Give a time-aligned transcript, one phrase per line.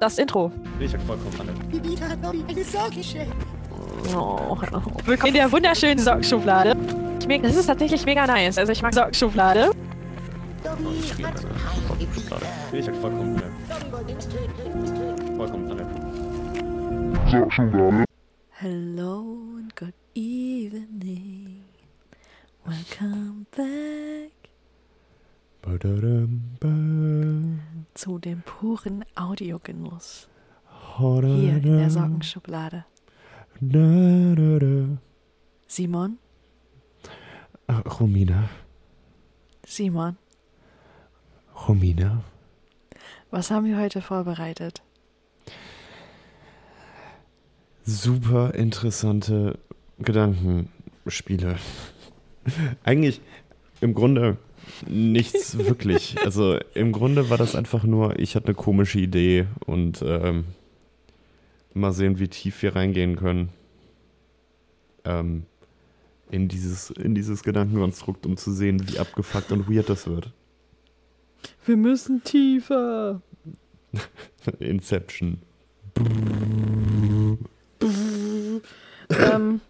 [0.00, 0.52] das Intro.
[0.78, 1.54] Ich hab vollkommen alle.
[4.14, 4.56] Oh,
[5.04, 6.76] willkommen in der wunderschönen Sockenschublade.
[7.42, 8.58] Das ist tatsächlich mega nice.
[8.58, 9.70] Also ich mag Sockenschublade.
[12.72, 13.50] Nee, ich hab vollkommen alle.
[15.36, 15.86] Vollkommen alle.
[18.58, 21.64] Hello and good evening.
[22.64, 24.32] Welcome back
[27.96, 30.28] zu dem puren Audiogenuss
[30.98, 32.84] hier in der Sockenschublade.
[35.66, 36.18] Simon,
[37.66, 38.48] Ach, Romina.
[39.66, 40.16] Simon,
[41.66, 42.22] Romina.
[43.30, 44.82] was haben wir heute vorbereitet?
[47.84, 49.58] Super interessante
[49.98, 51.56] Gedankenspiele.
[52.84, 53.20] Eigentlich
[53.80, 54.36] im Grunde
[54.86, 56.16] nichts wirklich.
[56.24, 60.44] Also im Grunde war das einfach nur, ich hatte eine komische Idee und ähm,
[61.74, 63.50] mal sehen, wie tief wir reingehen können.
[65.04, 65.44] Ähm,
[66.30, 70.32] in dieses, in dieses Gedankenkonstrukt, um zu sehen, wie abgefuckt und weird das wird.
[71.64, 73.22] Wir müssen tiefer.
[74.58, 75.38] Inception.
[79.10, 79.60] ähm,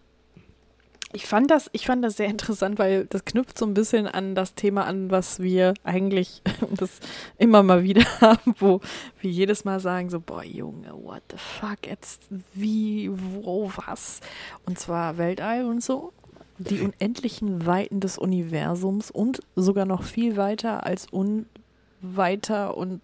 [1.13, 4.35] ich fand das, ich fand das sehr interessant, weil das knüpft so ein bisschen an
[4.35, 6.43] das Thema an, was wir eigentlich
[6.77, 7.01] das
[7.39, 8.81] immer mal wieder haben, wo
[9.21, 12.23] wir jedes Mal sagen so, boah Junge, what the fuck, jetzt
[12.55, 14.21] wie, wo, was?
[14.67, 16.13] Und zwar Weltall und so.
[16.59, 23.03] Die unendlichen Weiten des Universums und sogar noch viel weiter als unweiter und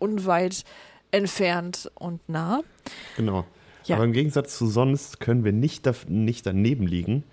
[0.00, 0.64] unweit
[1.12, 2.62] entfernt und nah.
[3.16, 3.44] Genau.
[3.84, 3.96] Ja.
[3.96, 7.24] Aber im Gegensatz zu sonst können wir nicht, daf- nicht daneben liegen,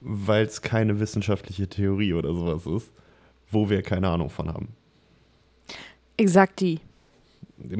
[0.00, 2.92] weil es keine wissenschaftliche Theorie oder sowas ist,
[3.50, 4.68] wo wir keine Ahnung von haben.
[6.16, 6.80] Exakt die.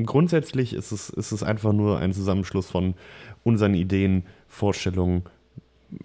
[0.05, 2.95] Grundsätzlich ist es, ist es einfach nur ein Zusammenschluss von
[3.43, 5.25] unseren Ideen, Vorstellungen,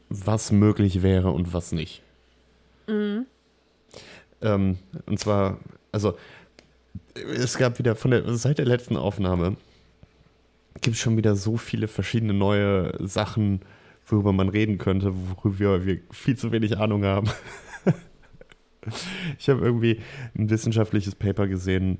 [0.09, 2.01] was möglich wäre und was nicht.
[4.41, 5.59] Ähm, und zwar,
[5.91, 6.17] also
[7.13, 9.57] es gab wieder von der seit der letzten Aufnahme
[10.81, 13.61] gibt es schon wieder so viele verschiedene neue Sachen,
[14.05, 17.29] worüber man reden könnte, worüber wir viel zu wenig Ahnung haben.
[19.39, 19.99] ich habe irgendwie
[20.37, 21.99] ein wissenschaftliches Paper gesehen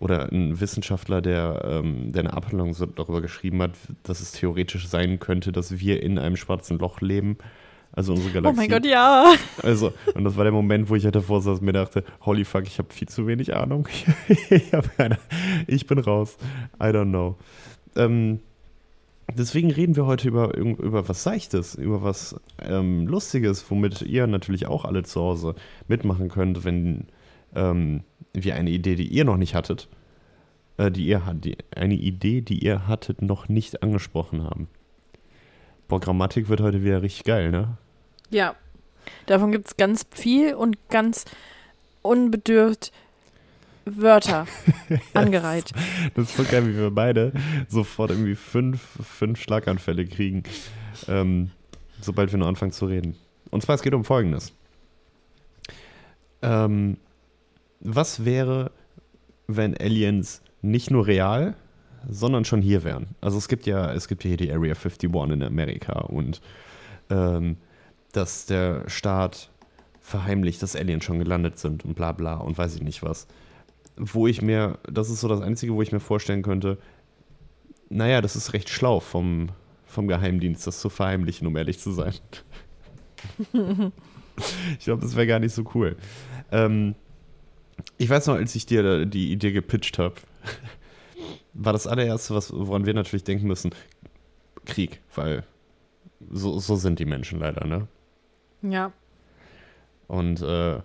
[0.00, 4.88] oder ein Wissenschaftler, der, ähm, der eine Abhandlung so darüber geschrieben hat, dass es theoretisch
[4.88, 7.38] sein könnte, dass wir in einem schwarzen Loch leben.
[7.92, 8.56] Also unsere Oh Galaxie.
[8.56, 9.34] mein Gott, ja.
[9.62, 12.44] Also, und das war der Moment, wo ich halt davor saß und mir dachte, holy
[12.44, 13.86] fuck, ich habe viel zu wenig Ahnung.
[14.50, 15.16] ich, hab keine,
[15.68, 16.36] ich bin raus.
[16.80, 17.38] I don't know.
[17.96, 18.40] Ähm,
[19.36, 24.66] deswegen reden wir heute über, über was Seichtes, über was ähm, Lustiges, womit ihr natürlich
[24.66, 25.54] auch alle zu Hause
[25.88, 27.06] mitmachen könnt, wenn
[27.54, 29.88] ähm, wir eine Idee, die ihr noch nicht hattet,
[30.76, 34.68] äh, die ihr die, eine Idee, die ihr hattet, noch nicht angesprochen haben.
[35.88, 37.76] Boah, Grammatik wird heute wieder richtig geil, ne?
[38.30, 38.54] Ja.
[39.26, 41.26] Davon gibt es ganz viel und ganz
[42.00, 42.90] unbedürft
[43.84, 44.46] Wörter
[45.14, 45.72] angereiht.
[46.14, 47.32] Das ist so geil, wie wir beide
[47.68, 50.42] sofort irgendwie fünf, fünf Schlaganfälle kriegen,
[51.08, 51.50] ähm,
[52.00, 53.16] sobald wir nur anfangen zu reden.
[53.50, 54.52] Und zwar, es geht um Folgendes.
[56.42, 56.96] Ähm,
[57.80, 58.70] was wäre,
[59.46, 61.54] wenn Aliens nicht nur real,
[62.08, 63.08] sondern schon hier wären?
[63.20, 66.40] Also es gibt ja, es gibt ja hier die Area 51 in Amerika und
[67.10, 67.56] ähm,
[68.12, 69.50] dass der Staat
[70.00, 73.26] verheimlicht, dass Aliens schon gelandet sind und bla bla und weiß ich nicht was
[73.96, 76.78] wo ich mir, das ist so das Einzige, wo ich mir vorstellen könnte,
[77.88, 79.50] naja, das ist recht schlau vom,
[79.86, 82.14] vom Geheimdienst, das zu verheimlichen, um ehrlich zu sein.
[84.78, 85.96] ich glaube, das wäre gar nicht so cool.
[86.50, 86.94] Ähm,
[87.98, 90.14] ich weiß noch, als ich dir die Idee gepitcht habe,
[91.54, 93.72] war das allererste, was, woran wir natürlich denken müssen,
[94.64, 95.44] Krieg, weil
[96.30, 97.86] so, so sind die Menschen leider, ne?
[98.62, 98.92] Ja.
[100.08, 100.80] Und äh,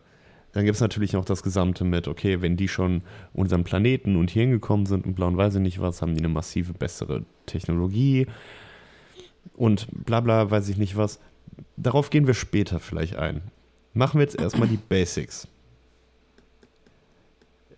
[0.54, 3.02] dann gibt es natürlich noch das Gesamte mit, okay, wenn die schon
[3.34, 6.20] unseren Planeten und hier hingekommen sind und blau und weiß ich nicht was, haben die
[6.22, 8.28] eine massive bessere Technologie
[9.56, 11.20] und bla bla, weiß ich nicht was.
[11.78, 13.42] Darauf gehen wir später vielleicht ein.
[13.94, 15.48] Machen wir jetzt erstmal die Basics.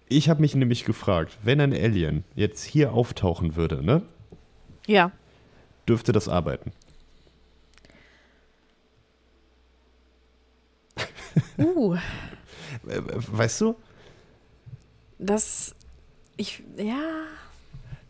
[0.07, 4.01] Ich habe mich nämlich gefragt, wenn ein Alien jetzt hier auftauchen würde, ne,
[4.87, 5.11] Ja.
[5.87, 6.71] dürfte das arbeiten?
[11.57, 11.95] Uh,
[12.83, 13.75] Weißt du?
[15.21, 15.75] das.
[16.37, 16.63] Ich.
[16.77, 17.25] Ja.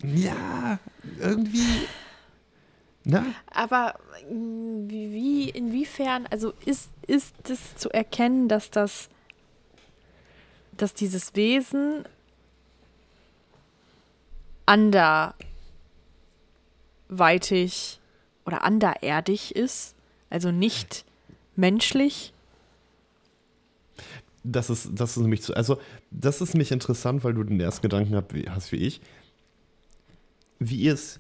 [0.03, 0.79] Ja,
[1.19, 1.87] irgendwie.
[3.03, 3.25] Na?
[3.47, 3.99] Aber
[4.29, 9.09] mm, wie, inwiefern, also ist, ist es zu erkennen, dass das,
[10.71, 12.05] dass dieses Wesen
[14.65, 15.35] anderweitig
[18.45, 19.95] oder andererdig ist,
[20.29, 21.05] also nicht
[21.55, 22.33] menschlich.
[24.43, 25.79] Das ist, das ist nämlich zu, also
[26.09, 29.01] das ist nämlich interessant, weil du den ersten Gedanken hast wie, hast wie ich.
[30.57, 31.19] Wie ist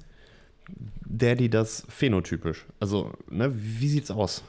[1.05, 2.65] Daddy das phänotypisch?
[2.79, 4.43] Also, ne, wie sieht's aus?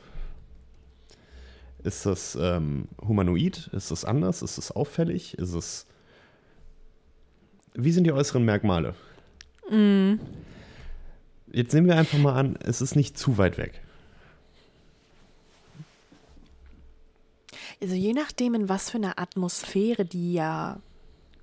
[1.85, 3.69] Ist das ähm, humanoid?
[3.73, 4.43] Ist das anders?
[4.43, 5.37] Ist es auffällig?
[5.39, 5.87] Ist es.
[7.75, 8.95] Wie sind die äußeren Merkmale?
[9.71, 10.15] Mm.
[11.53, 13.83] Jetzt nehmen wir einfach mal an, es ist nicht zu weit weg.
[17.83, 20.79] Also je nachdem, in was für einer Atmosphäre die ja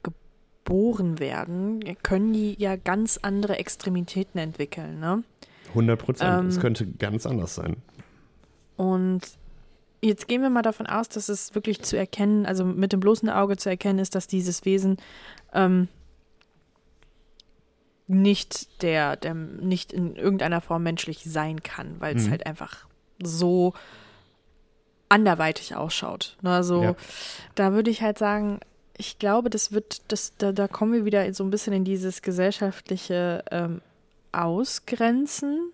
[0.04, 5.00] geboren werden, können die ja ganz andere Extremitäten entwickeln.
[5.00, 5.24] Ne?
[5.70, 6.40] 100 Prozent.
[6.44, 6.48] Ähm.
[6.48, 7.76] es könnte ganz anders sein.
[8.78, 9.22] Und
[10.02, 13.30] jetzt gehen wir mal davon aus, dass es wirklich zu erkennen, also mit dem bloßen
[13.30, 14.96] Auge zu erkennen ist, dass dieses Wesen
[15.54, 15.90] ähm,
[18.08, 22.32] nicht der, der nicht in irgendeiner Form menschlich sein kann, weil es Mhm.
[22.32, 22.88] halt einfach
[23.22, 23.74] so
[25.10, 26.38] anderweitig ausschaut.
[26.42, 26.96] Ne, Also Ja.
[27.56, 28.60] da würde ich halt sagen,
[28.98, 32.22] ich glaube, das wird, das, da, da kommen wir wieder so ein bisschen in dieses
[32.22, 33.82] gesellschaftliche ähm,
[34.32, 35.72] Ausgrenzen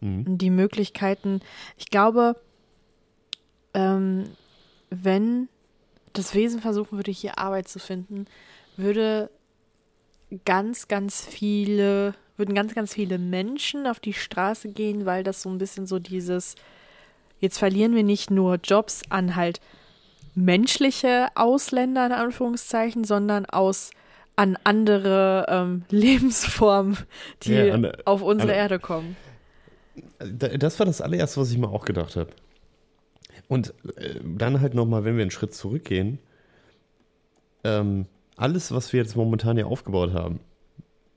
[0.00, 0.36] Mhm.
[0.36, 1.40] die Möglichkeiten.
[1.78, 2.36] Ich glaube,
[3.74, 4.24] ähm,
[4.90, 5.48] wenn
[6.12, 8.26] das Wesen versuchen würde, hier Arbeit zu finden,
[8.76, 9.30] würde
[10.44, 15.48] ganz, ganz viele, würden ganz, ganz viele Menschen auf die Straße gehen, weil das so
[15.48, 16.56] ein bisschen so dieses,
[17.40, 19.60] jetzt verlieren wir nicht nur Jobs an halt
[20.34, 23.90] menschliche Ausländer in Anführungszeichen, sondern aus
[24.36, 26.98] an andere ähm, Lebensformen,
[27.42, 29.16] die Ja, an- auf unsere an- Erde kommen.
[30.18, 32.30] Da- Das war das allererste, was ich mir auch gedacht habe.
[33.48, 36.18] Und äh, dann halt nochmal, wenn wir einen Schritt zurückgehen,
[37.64, 38.06] ähm,
[38.36, 40.40] alles, was wir jetzt momentan hier aufgebaut haben,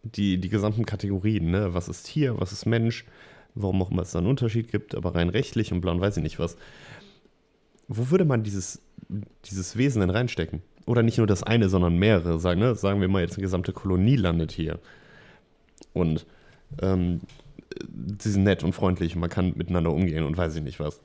[0.04, 1.74] die, die gesamten Kategorien, ne?
[1.74, 3.04] was ist Tier, was ist Mensch,
[3.56, 6.18] warum auch immer es da einen Unterschied gibt, aber rein rechtlich und blau und weiß
[6.18, 6.57] ich nicht was.
[7.88, 8.81] Wo würde man dieses,
[9.46, 10.62] dieses Wesen denn reinstecken?
[10.86, 12.40] Oder nicht nur das eine, sondern mehrere.
[12.40, 12.75] Sagen, ne?
[12.75, 14.80] sagen wir mal jetzt eine gesamte Kolonie landet hier.
[15.94, 16.25] Und
[16.81, 17.22] ähm,
[18.19, 21.01] sie sind nett und freundlich und man kann miteinander umgehen und weiß ich nicht was.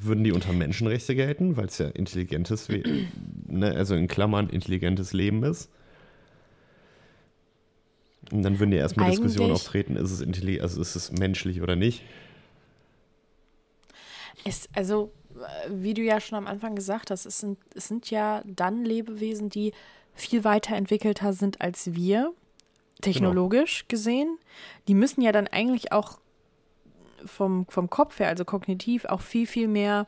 [0.00, 2.68] Würden die unter Menschenrechte gelten, weil es ja intelligentes,
[3.46, 5.70] ne, also in Klammern intelligentes Leben ist?
[8.32, 11.76] Und dann würden ja erstmal Diskussionen auftreten, ist es intelligent, also ist es menschlich oder
[11.76, 12.02] nicht?
[14.44, 15.12] Es, also,
[15.68, 19.48] wie du ja schon am Anfang gesagt hast, es sind, es sind ja dann Lebewesen,
[19.48, 19.72] die
[20.14, 22.32] viel weiterentwickelter sind als wir,
[23.00, 24.38] technologisch gesehen.
[24.88, 26.18] Die müssen ja dann eigentlich auch
[27.24, 30.06] vom, vom Kopf her, also kognitiv, auch viel, viel mehr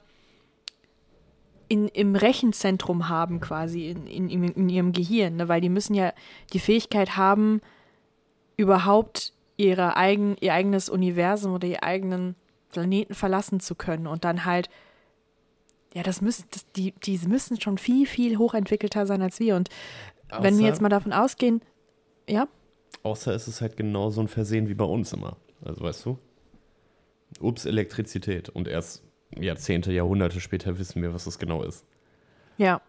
[1.68, 5.48] in, im Rechenzentrum haben, quasi in, in, in, in ihrem Gehirn, ne?
[5.48, 6.12] weil die müssen ja
[6.52, 7.60] die Fähigkeit haben,
[8.60, 12.34] überhaupt ihre eigen, ihr eigenes Universum oder ihr eigenen
[12.70, 14.68] Planeten verlassen zu können und dann halt,
[15.94, 19.56] ja, das müssen, das, die, die müssen schon viel, viel hochentwickelter sein als wir.
[19.56, 19.68] Und
[20.40, 21.62] wenn wir Außer- jetzt mal davon ausgehen,
[22.28, 22.46] ja,
[23.02, 25.36] Außer es ist halt genau so ein Versehen wie bei uns immer.
[25.64, 26.18] Also weißt du?
[27.40, 28.50] Ups, Elektrizität.
[28.50, 29.02] Und erst
[29.34, 31.86] Jahrzehnte, Jahrhunderte später wissen wir, was das genau ist.
[32.58, 32.80] ja,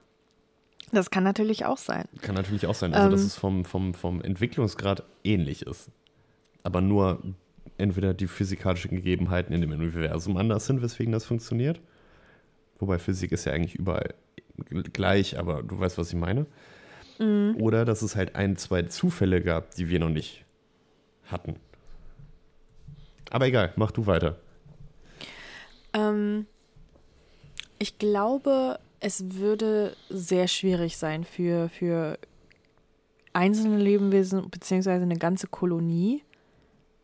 [0.92, 2.06] das kann natürlich auch sein.
[2.22, 3.28] Kann natürlich auch sein, also dass Ähm.
[3.28, 5.90] es vom, vom, vom Entwicklungsgrad ähnlich ist.
[6.64, 7.22] Aber nur
[7.78, 11.80] entweder die physikalischen Gegebenheiten in dem Universum anders sind, weswegen das funktioniert.
[12.80, 14.14] Wobei Physik ist ja eigentlich überall
[14.94, 16.46] gleich, aber du weißt, was ich meine.
[17.60, 20.44] Oder dass es halt ein, zwei Zufälle gab, die wir noch nicht
[21.26, 21.58] hatten.
[23.30, 24.38] Aber egal, mach du weiter.
[25.94, 26.48] Ähm,
[27.78, 32.18] ich glaube, es würde sehr schwierig sein für, für
[33.34, 36.24] einzelne Lebewesen beziehungsweise eine ganze Kolonie,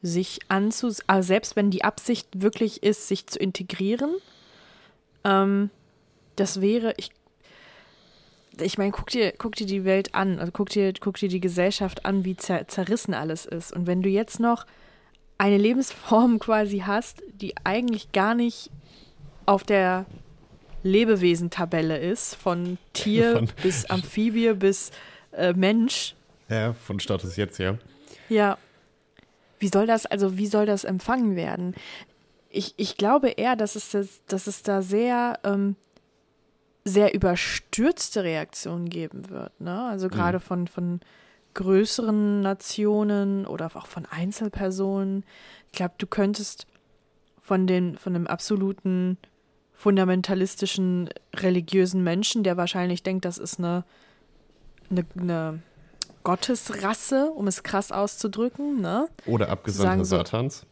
[0.01, 1.01] sich anzus...
[1.07, 4.11] Also selbst wenn die Absicht wirklich ist, sich zu integrieren,
[5.23, 5.71] ähm,
[6.35, 7.11] das wäre, ich
[8.59, 11.39] ich meine, guck dir, guck dir die Welt an, also guck dir, guck dir die
[11.39, 13.71] Gesellschaft an, wie zer zerrissen alles ist.
[13.71, 14.65] Und wenn du jetzt noch
[15.37, 18.71] eine Lebensform quasi hast, die eigentlich gar nicht
[19.45, 20.05] auf der
[20.83, 24.91] Lebewesen-Tabelle ist, von Tier Von- bis Amphibie bis
[25.31, 26.15] äh, Mensch,
[26.49, 27.77] Ja, von Status jetzt, ja.
[28.29, 28.57] ja.
[29.59, 31.75] Wie soll das, also wie soll das empfangen werden?
[32.49, 35.75] Ich, ich glaube eher, dass es, das, dass es da sehr, ähm,
[36.85, 39.59] sehr überstürzte Reaktionen geben wird.
[39.59, 39.83] Ne?
[39.89, 41.01] Also gerade von, von
[41.55, 45.25] größeren Nationen oder auch von Einzelpersonen.
[45.67, 46.67] Ich glaube, du könntest
[47.41, 49.17] von, den, von dem absoluten
[49.77, 53.83] fundamentalistischen religiösen Menschen, der wahrscheinlich denkt, das ist eine,
[54.89, 55.59] eine, eine
[56.23, 59.07] Gottesrasse, um es krass auszudrücken, ne?
[59.27, 60.65] Oder Abgesandter so- Satans.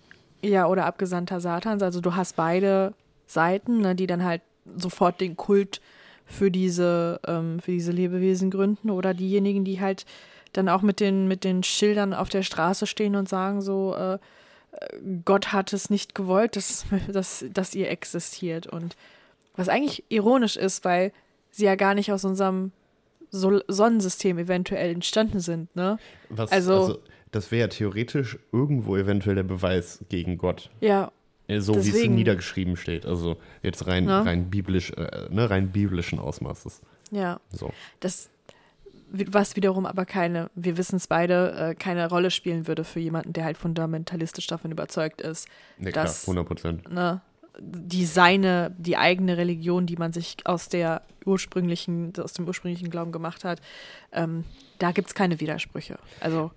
[0.44, 1.82] Ja, oder Abgesandter Satans.
[1.82, 2.94] Also du hast beide
[3.26, 4.42] Seiten, ne, die dann halt
[4.78, 5.82] sofort den Kult
[6.26, 8.90] für diese, ähm, für diese Lebewesen gründen.
[8.90, 10.06] Oder diejenigen, die halt
[10.54, 14.20] dann auch mit den, mit den Schildern auf der Straße stehen und sagen so, äh,
[15.26, 18.68] Gott hat es nicht gewollt, dass, dass, dass ihr existiert.
[18.68, 18.96] Und
[19.56, 21.12] was eigentlich ironisch ist, weil
[21.52, 22.72] sie ja gar nicht aus unserem
[23.32, 25.98] Sol Sonnensystem eventuell entstanden sind, ne?
[26.30, 27.00] Was, Also- also,
[27.32, 30.70] das wäre ja theoretisch irgendwo eventuell der Beweis gegen Gott.
[30.82, 31.12] Ja,
[31.48, 33.06] Äh, So wie es niedergeschrieben steht.
[33.06, 34.22] Also jetzt rein, Ja.
[34.24, 36.82] rein biblisch, äh, ne, rein biblischen Ausmaßes.
[37.12, 37.40] ja.
[37.52, 37.72] So.
[38.00, 38.30] Das,
[39.28, 43.34] was wiederum aber keine, wir wissen es beide, äh, keine Rolle spielen würde für jemanden,
[43.34, 46.92] der halt fundamentalistisch davon überzeugt ist, Ne, klar, Das- 100 Prozent.
[46.92, 47.22] ne,
[47.60, 53.12] die seine, die eigene Religion, die man sich aus der ursprünglichen, aus dem ursprünglichen Glauben
[53.12, 53.62] gemacht hat,
[54.12, 54.44] ähm,
[54.80, 55.98] da gibt es keine Widersprüche.
[56.20, 56.52] Also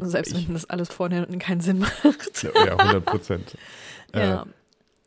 [0.00, 2.42] selbst ich, wenn das alles vorne und hinten keinen Sinn macht.
[2.54, 3.56] Ja, 100 Prozent.
[4.14, 4.42] ja.
[4.42, 4.46] Äh,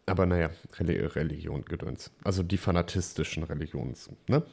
[0.07, 2.11] aber naja, Reli Religion, Gedöns.
[2.23, 4.09] Also die fanatistischen Religions.
[4.27, 4.43] Ne?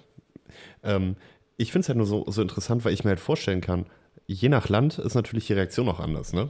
[0.83, 1.17] Ähm,
[1.63, 3.87] ich finde es halt nur so, so interessant, weil ich mir halt vorstellen kann,
[4.27, 6.49] je nach Land ist natürlich die Reaktion auch anders, ne?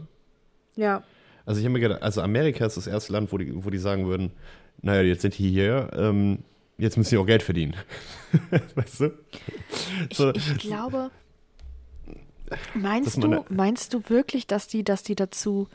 [0.77, 1.03] ja.
[1.45, 3.79] Also ich habe mir gedacht, also Amerika ist das erste Land, wo die, wo die
[3.79, 4.31] sagen würden,
[4.81, 6.45] naja, jetzt sind die hier, ähm,
[6.79, 7.75] jetzt müssen die auch Geld verdienen.
[8.77, 9.11] weißt du?
[10.13, 11.11] So, Ich, ich glaube,
[12.75, 15.69] meinst du, meinst du wirklich, dass die, dass die dazu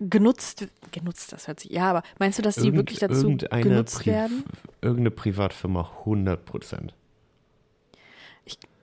[0.00, 4.00] genutzt, genutzt, das hört sich, ja, aber meinst du, dass die Irgend- wirklich dazu genutzt
[4.00, 4.44] Pri- werden?
[4.80, 6.94] Irgendeine Privatfirma, 100 Prozent.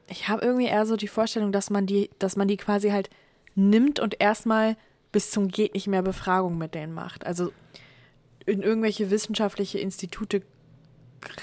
[0.09, 3.09] Ich habe irgendwie eher so die Vorstellung, dass man die, dass man die quasi halt
[3.55, 4.75] nimmt und erstmal
[5.11, 7.25] bis zum geht nicht mehr Befragung mit denen macht.
[7.25, 7.51] Also
[8.45, 10.41] in irgendwelche wissenschaftliche Institute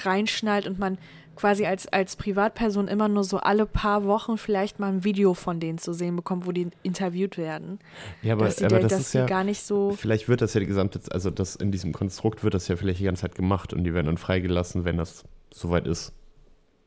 [0.05, 0.99] reinschnallt und man
[1.37, 5.59] quasi als, als Privatperson immer nur so alle paar Wochen vielleicht mal ein Video von
[5.59, 7.79] denen zu sehen bekommt, wo die interviewt werden.
[8.23, 9.93] Ja, aber, dass aber da- das dass ist ja, gar nicht so.
[9.93, 13.01] vielleicht wird das ja die gesamte, also das in diesem Konstrukt wird das ja vielleicht
[13.01, 16.13] die ganze Zeit gemacht und die werden dann freigelassen, wenn das soweit ist.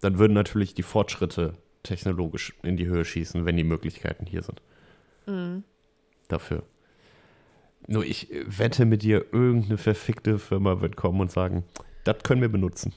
[0.03, 4.61] Dann würden natürlich die Fortschritte technologisch in die Höhe schießen, wenn die Möglichkeiten hier sind.
[5.25, 5.63] Mhm.
[6.27, 6.63] Dafür.
[7.87, 11.63] Nur ich äh, wette mit dir, irgendeine verfickte Firma wird kommen und sagen,
[12.03, 12.93] das können wir benutzen.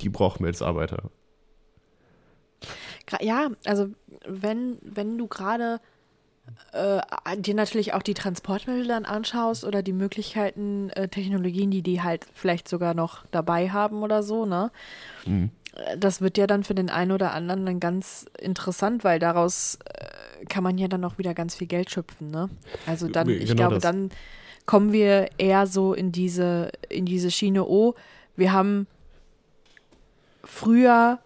[0.00, 1.10] Die brauchen wir als Arbeiter.
[3.20, 3.88] Ja, also
[4.26, 5.80] wenn, wenn du gerade
[6.72, 7.00] äh,
[7.38, 12.26] dir natürlich auch die Transportmittel dann anschaust oder die Möglichkeiten, äh, Technologien, die die halt
[12.34, 14.70] vielleicht sogar noch dabei haben oder so, ne?
[15.26, 15.50] Mhm.
[15.74, 19.78] Äh, Das wird ja dann für den einen oder anderen dann ganz interessant, weil daraus
[19.84, 22.48] äh, kann man ja dann auch wieder ganz viel Geld schöpfen, ne?
[22.86, 23.82] Also dann, ich Genau glaube, das.
[23.82, 24.10] dann
[24.66, 27.94] kommen wir eher so in diese, in diese Schiene, oh,
[28.36, 28.86] wir haben
[30.44, 31.18] früher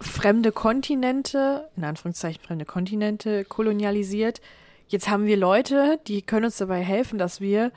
[0.00, 4.40] fremde Kontinente, in Anführungszeichen fremde Kontinente kolonialisiert.
[4.88, 7.72] Jetzt haben wir Leute, die können uns dabei helfen, dass wir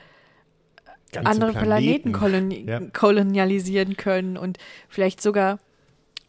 [1.12, 2.80] Ganze andere Planeten, koloni Ja.
[2.92, 5.58] kolonialisieren können und vielleicht sogar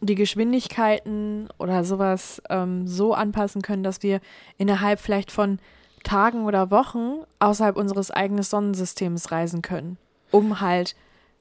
[0.00, 4.20] die Geschwindigkeiten oder sowas ähm, so anpassen können, dass wir
[4.58, 5.58] innerhalb vielleicht von
[6.04, 9.98] Tagen oder Wochen außerhalb unseres eigenen Sonnensystems reisen können,
[10.30, 10.94] um halt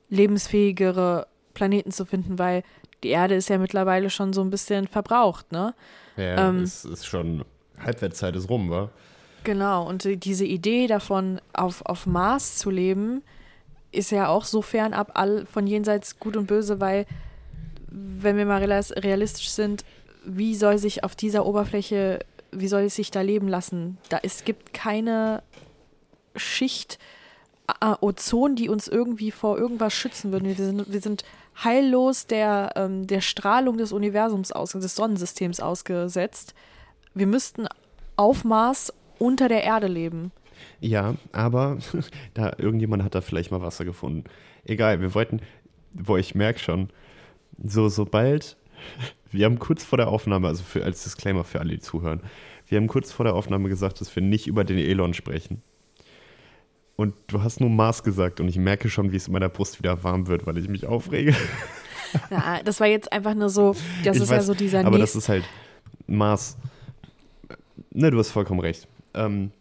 [0.10, 2.64] lebensfähigere Planeten zu finden, weil
[3.04, 5.74] die Erde ist ja mittlerweile schon so ein bisschen verbraucht, ne?
[6.18, 7.46] Ja, Ähm, es ist schon,
[7.82, 8.90] Halbwertszeit ist rum, wa?
[9.46, 13.24] Genau, und die- diese Idee davon, auf, auf Mars zu leben,
[13.92, 17.06] ist ja auch so fernab all von jenseits Gut und Böse, weil,
[17.92, 19.84] wenn wir mal realis- realistisch sind,
[20.26, 22.20] wie soll sich auf dieser Oberfläche,
[22.52, 23.98] wie soll es sich da leben lassen?
[24.10, 25.44] Da es gibt keine
[26.36, 27.00] Schicht
[27.82, 30.46] äh, Ozon, die uns irgendwie vor irgendwas schützen würden.
[30.46, 31.24] Wir sind, wir sind
[31.64, 36.54] heillos der, ähm, der Strahlung des Universums aus, des Sonnensystems ausgesetzt.
[37.14, 37.68] Wir müssten
[38.16, 40.32] auf Mars unter der Erde leben.
[40.80, 41.78] Ja, aber
[42.34, 44.26] da irgendjemand hat da vielleicht mal Wasser gefunden.
[44.66, 45.42] Egal, wir wollten,
[45.94, 46.90] wo ich merke schon,
[47.64, 48.58] so sobald
[49.32, 52.22] wir haben kurz vor der Aufnahme, also für, als Disclaimer für alle, die zuhören,
[52.68, 55.62] wir haben kurz vor der Aufnahme gesagt, dass wir nicht über den Elon sprechen.
[56.96, 59.80] Und du hast nur Mars gesagt und ich merke schon, wie es in meiner Brust
[59.80, 61.36] wieder warm wird, weil ich mich aufrege.
[62.30, 64.98] Na, das war jetzt einfach nur so, das Ich ist ja weiß, so dieser Aber
[64.98, 65.18] das nächste.
[65.20, 65.46] ist halt
[66.08, 66.58] Mars.
[67.92, 68.88] Ne, du hast vollkommen recht.
[69.14, 69.52] Ähm,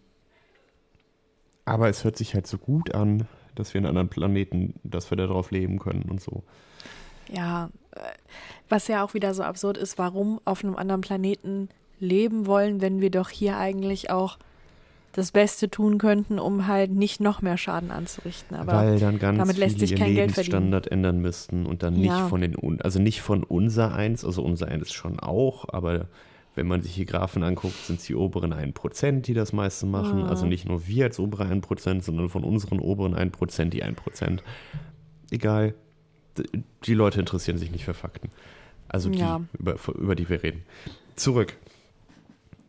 [1.64, 5.16] aber es hört sich halt so gut an, dass wir in anderen Planeten, dass wir
[5.16, 6.42] da drauf leben können und so.
[7.32, 8.00] Ja, äh,
[8.68, 11.68] was ja auch wieder so absurd ist, warum auf einem anderen Planeten
[12.00, 14.38] leben wollen, wenn wir doch hier eigentlich auch
[15.12, 18.56] das Beste tun könnten, um halt nicht noch mehr Schaden anzurichten.
[18.56, 20.54] Aber Weil dann ganz damit lässt sich kein Geld verdienen.
[20.70, 22.28] Lebensstandard ändern müssten und dann nicht Ja.
[22.28, 26.06] von den, Un- also nicht von unser eins, also unser eins schon auch, aber
[26.54, 30.24] Wenn man sich die Graphen anguckt, sind es die oberen 1%, die das meiste machen.
[30.24, 34.42] Also nicht nur wir als obere 1%, sondern von unseren oberen 1% die 1%.
[35.30, 35.74] Egal.
[36.84, 38.30] Die Leute interessieren sich nicht für Fakten.
[38.88, 39.40] Also die, Ja.
[39.58, 40.62] über, über die wir reden.
[41.16, 41.56] Zurück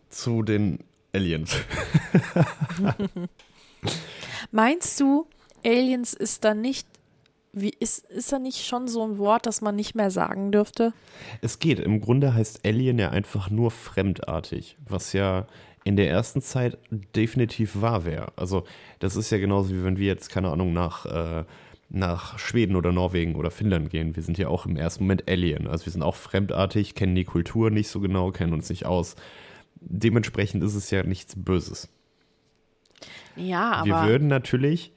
[0.10, 0.80] zu den
[1.14, 1.54] Aliens.
[4.52, 5.28] Meinst du,
[5.64, 6.88] Aliens ist dann nicht,
[7.52, 10.94] wie ist, ist da nicht schon so ein Wort, das man nicht mehr sagen dürfte?
[11.42, 11.80] Es geht.
[11.80, 15.48] Im Grunde heißt Alien ja einfach nur fremdartig, was ja
[15.84, 16.78] in der ersten Zeit
[17.16, 18.32] definitiv wahr wäre.
[18.36, 18.66] Also
[19.00, 21.46] das ist ja genauso wie wenn wir jetzt, keine Ahnung, nach, äh,
[21.90, 24.16] nach Schweden oder Norwegen oder Finnland gehen.
[24.16, 25.68] Wir sind ja auch im ersten Moment Alien.
[25.68, 29.16] Also wir sind auch fremdartig, kennen die Kultur nicht so genau, kennen uns nicht aus.
[29.82, 31.90] Dementsprechend ist es ja nichts Böses.
[33.36, 33.86] Ja, aber.
[33.86, 34.92] Wir würden natürlich,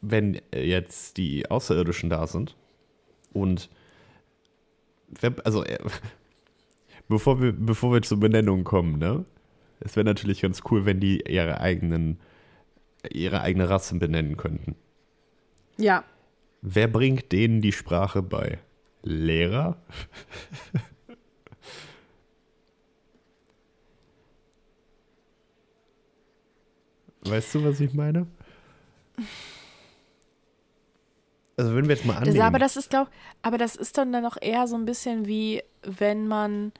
[0.00, 2.56] wenn jetzt die Außerirdischen da sind
[3.32, 3.70] und
[5.44, 5.78] also äh,
[7.08, 9.24] bevor wir, bevor wir zur Benennung kommen, ne?
[9.80, 12.20] Es wäre natürlich ganz cool, wenn die ihre eigenen,
[13.10, 14.76] ihre eigene Rasse benennen könnten.
[15.80, 16.04] Ja.
[16.62, 18.58] Wer bringt denen die Sprache bei?
[19.02, 19.76] Lehrer?
[27.22, 28.26] Weißt du, was ich meine?
[31.56, 33.08] Also wenn wir jetzt mal Das, annehmen, aber das ist, glaub,
[33.42, 36.72] aber das ist dann dann auch eher so ein bisschen wie, wenn man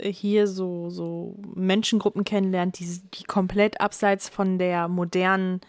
[0.00, 5.60] äh, hier so, so Menschengruppen kennenlernt, die, die komplett abseits von der modernen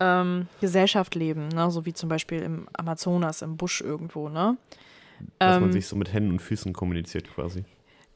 [0.00, 1.70] ähm, Gesellschaft leben, ne?
[1.70, 4.28] so wie zum Beispiel im Amazonas, im Busch irgendwo.
[4.28, 4.56] Ne?
[5.38, 7.64] dass man ähm, sich so mit Händen und Füßen kommuniziert quasi.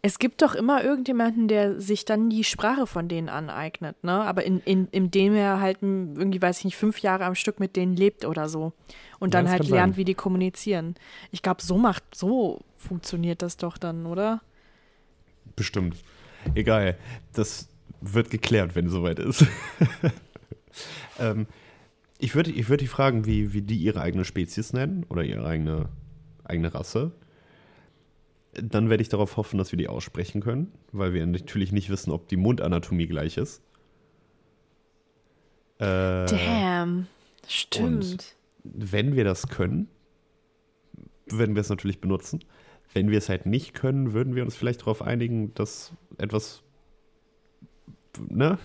[0.05, 4.13] Es gibt doch immer irgendjemanden, der sich dann die Sprache von denen aneignet, ne?
[4.13, 7.77] Aber in, in, indem er halt irgendwie, weiß ich nicht, fünf Jahre am Stück mit
[7.77, 8.73] denen lebt oder so.
[9.21, 9.97] Und Ja, dann halt lernt, sein.
[9.97, 10.97] wie die kommunizieren.
[11.31, 14.43] Ich glaube, so macht, so funktioniert das doch dann, oder?
[15.55, 15.97] Bestimmt.
[16.57, 16.97] Egal.
[17.33, 17.69] Das
[18.01, 19.47] wird geklärt, wenn es soweit ist.
[21.21, 21.47] ähm,
[22.23, 25.45] ich würde ich würd die fragen, wie, wie die ihre eigene Spezies nennen oder ihre
[25.45, 25.89] eigene,
[26.45, 27.11] eigene Rasse.
[28.53, 32.13] Dann werde ich darauf hoffen, dass wir die aussprechen können, weil wir natürlich nicht wissen,
[32.13, 33.61] ob die Mundanatomie gleich ist.
[35.79, 37.09] Äh, Damn.
[37.49, 38.37] Stimmt.
[38.63, 39.89] wenn wir das können,
[41.27, 42.45] werden wir es natürlich benutzen.
[42.93, 46.63] Wenn wir es halt nicht können, würden wir uns vielleicht darauf einigen, dass etwas,
[48.29, 48.61] ne,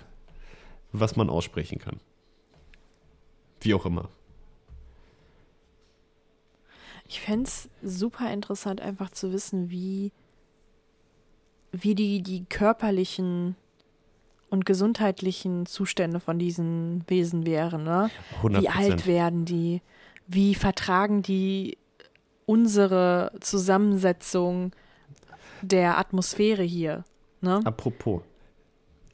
[0.92, 2.00] was man aussprechen kann.
[3.62, 4.10] Wie auch immer.
[7.08, 10.12] Ich fände es super interessant, einfach zu wissen, wie,
[11.72, 13.56] wie die, die körperlichen
[14.50, 18.10] und gesundheitlichen Zustände von diesen Wesen wären, ne?
[18.38, 19.82] 100 Wie alt werden die?
[20.28, 21.78] Wie vertragen die
[22.46, 24.72] unsere Zusammensetzung
[25.62, 27.04] der Atmosphäre hier?
[27.42, 27.62] Ne?
[27.64, 28.22] Apropos,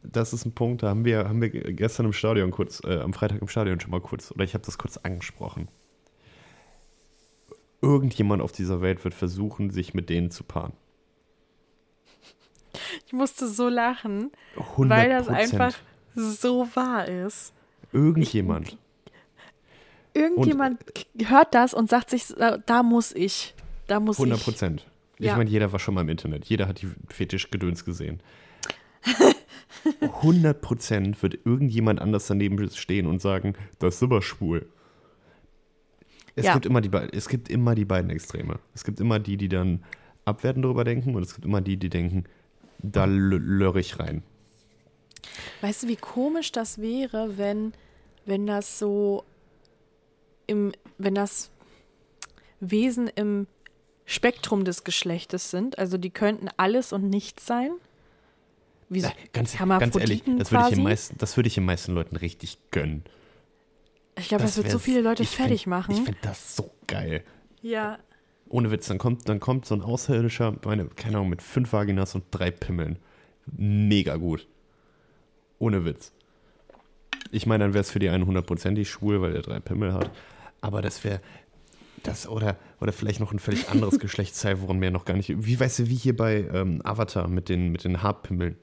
[0.04, 3.14] das ist ein Punkt, da haben wir, haben wir gestern im Stadion kurz, äh, am
[3.14, 5.68] Freitag im Stadion schon mal kurz, oder ich habe das kurz angesprochen.
[7.82, 10.74] Irgendjemand auf dieser Welt wird versuchen, sich mit denen zu paaren.
[13.06, 14.32] Ich musste so lachen,
[14.78, 14.90] 100%.
[14.90, 15.76] weil das einfach
[16.16, 17.54] so wahr ist.
[17.92, 18.78] Irgendjemand.
[20.14, 20.80] Irgendjemand
[21.26, 23.54] hört das und sagt sich, da, da muss ich.
[23.88, 24.44] Da muss 100 ich.
[24.46, 24.86] Prozent.
[25.18, 25.36] Ich Ja.
[25.38, 26.46] meine, jeder war schon mal im Internet.
[26.46, 28.22] Jeder hat die Fetischgedöns gesehen.
[30.02, 34.68] 100 Prozent wird irgendjemand anders daneben stehen und sagen, das ist aber schwul.
[36.36, 36.54] Es, Ja.
[36.54, 38.60] gibt immer die, es gibt immer die beiden Extreme.
[38.74, 39.84] Es gibt immer die, die dann
[40.26, 42.24] abwertend darüber denken und es gibt immer die, die denken,
[42.80, 44.24] da lö- lörr ich rein.
[45.62, 47.74] Weißt du, wie komisch das wäre, wenn,
[48.26, 49.24] wenn das so
[50.48, 51.52] im, wenn das
[52.60, 53.48] Wesen im
[54.06, 57.72] Spektrum des Geschlechtes sind, also die könnten alles und nichts sein?
[58.94, 61.94] Wie so Ganz, ganz ehrlich, das würde ich, den meisten- das würde ich den meisten
[61.94, 63.04] Leuten richtig gönnen.
[64.18, 65.92] Ich glaube, das, wird so viele Leute fertig fänd- machen.
[65.96, 67.24] Ich finde das so geil.
[67.62, 67.98] ja.
[68.50, 72.14] Ohne Witz, dann kommt, dann kommt so ein Außerirdischer, meine, keine Ahnung, mit fünf Vaginas
[72.14, 73.00] und drei Pimmeln.
[73.48, 74.48] Mega gut.
[75.58, 76.12] Ohne Witz.
[77.32, 80.12] Ich meine, dann wäre es für die einen hundertprozentig schwul, weil er drei Pimmel hat.
[80.62, 81.20] Aber das wäre.
[82.04, 85.34] Das, oder, oder vielleicht noch ein völlig anderes Geschlechtsteil, woran wir noch gar nicht.
[85.36, 88.56] Wie weißt du, wie hier bei ähm, Avatar mit den, mit den Haarpimmeln,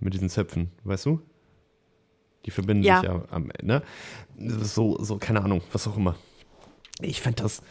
[0.00, 1.20] mit diesen Zöpfen, weißt du?
[2.44, 3.00] Die verbinden Ja.
[3.00, 3.82] sich ja am Ende.
[4.38, 6.16] So, so, keine Ahnung, was auch immer.
[7.00, 7.62] Ich fände das.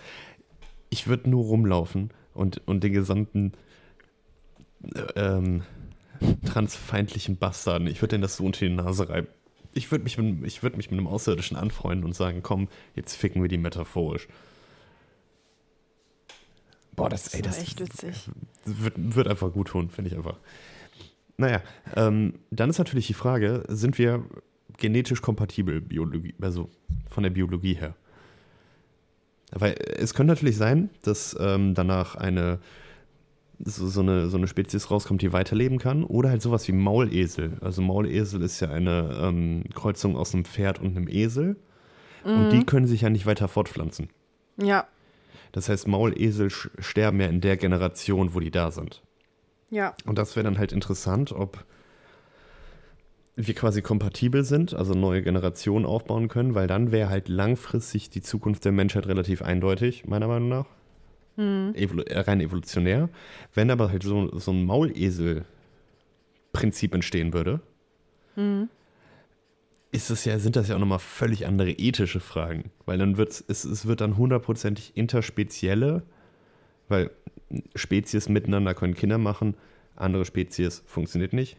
[0.89, 3.53] Ich würde nur rumlaufen und, und den gesamten
[4.95, 5.63] äh, ähm,
[6.45, 9.27] transfeindlichen Bastarden, ich würde denen das so unter die Nase reiben.
[9.73, 13.15] Ich würde mich, mit- ich würd mich mit einem Außerirdischen anfreunden und sagen, komm, jetzt
[13.15, 14.27] ficken wir die metaphorisch.
[16.95, 18.29] Boah, das, ey, das echt witzig.
[18.63, 20.37] Wird, wird einfach gut tun, finde ich einfach.
[21.37, 21.61] Naja,
[21.95, 24.23] ähm, dann ist natürlich die Frage, sind wir
[24.77, 26.69] genetisch kompatibel, Biologie, also
[27.09, 27.95] von der Biologie her?
[29.51, 32.59] Weil es könnte natürlich sein, dass ähm, danach eine
[33.59, 37.57] so, so, eine so eine Spezies rauskommt, die weiterleben kann, oder halt sowas wie Maulesel.
[37.61, 41.55] Also Maulesel ist ja eine ähm, Kreuzung aus einem Pferd und einem Esel.
[42.23, 44.09] Und die können sich ja nicht weiter fortpflanzen.
[44.57, 44.87] Ja,
[45.51, 49.03] Das heißt, Maulesel sterben ja in der Generation, wo die da sind.
[49.69, 49.95] Ja.
[50.05, 51.63] Und das wäre dann halt interessant, ob
[53.35, 58.21] wir quasi kompatibel sind, also neue Generationen aufbauen können, weil dann wäre halt langfristig die
[58.21, 60.65] Zukunft der Menschheit relativ eindeutig, meiner Meinung nach.
[61.75, 63.09] Evolu äh, rein evolutionär.
[63.53, 67.59] Wenn aber halt so, so ein Maulesel-Prinzip entstehen würde,
[69.91, 72.71] ist es ja, sind das ja auch nochmal völlig andere ethische Fragen.
[72.85, 76.03] Weil dann wird es, es wird dann hundertprozentig interspezielle,
[76.87, 77.11] weil
[77.75, 79.55] Spezies miteinander können Kinder machen,
[79.95, 81.57] andere Spezies funktioniert nicht.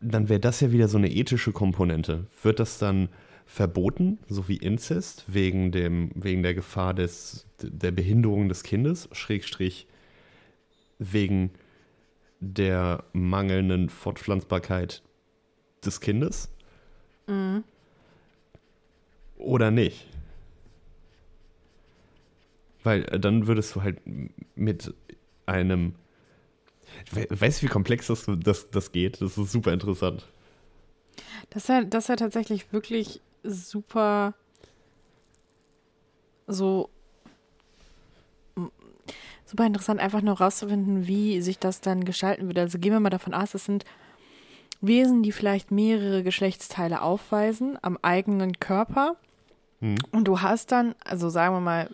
[0.00, 2.26] Dann wäre das ja wieder so eine ethische Komponente.
[2.42, 3.08] Wird das dann
[3.46, 9.86] verboten, so wie Inzest, wegen, dem, wegen der Gefahr des, der Behinderung des Kindes, Schrägstrich
[10.98, 11.50] wegen
[12.40, 15.02] der mangelnden Fortpflanzbarkeit
[15.84, 16.50] des Kindes?
[19.36, 20.06] Oder nicht?
[22.84, 24.00] Weil äh, dann würdest du halt
[24.54, 24.94] mit
[25.46, 25.96] einem.
[27.10, 29.20] We weißt du, wie komplex das, das, das geht?
[29.20, 30.26] Das ist super interessant.
[31.50, 34.34] Das ist ja, das ist ja tatsächlich wirklich super
[36.46, 36.90] so
[38.56, 38.70] m-
[39.44, 42.60] super interessant, einfach nur rauszufinden, wie sich das dann gestalten würde.
[42.60, 43.84] Also gehen wir mal davon aus, das sind
[44.80, 49.16] Wesen, die vielleicht mehrere Geschlechtsteile aufweisen am eigenen Körper.
[49.80, 49.96] Hm.
[50.12, 51.90] Und du hast dann, also sagen wir mal,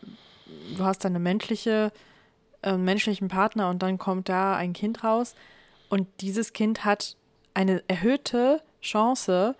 [0.77, 1.93] du hast dann eine menschliche,
[2.63, 5.35] äh, einen menschlichen Partner und dann kommt da ein Kind raus
[5.89, 7.17] und dieses Kind hat
[7.55, 9.57] eine erhöhte Chance,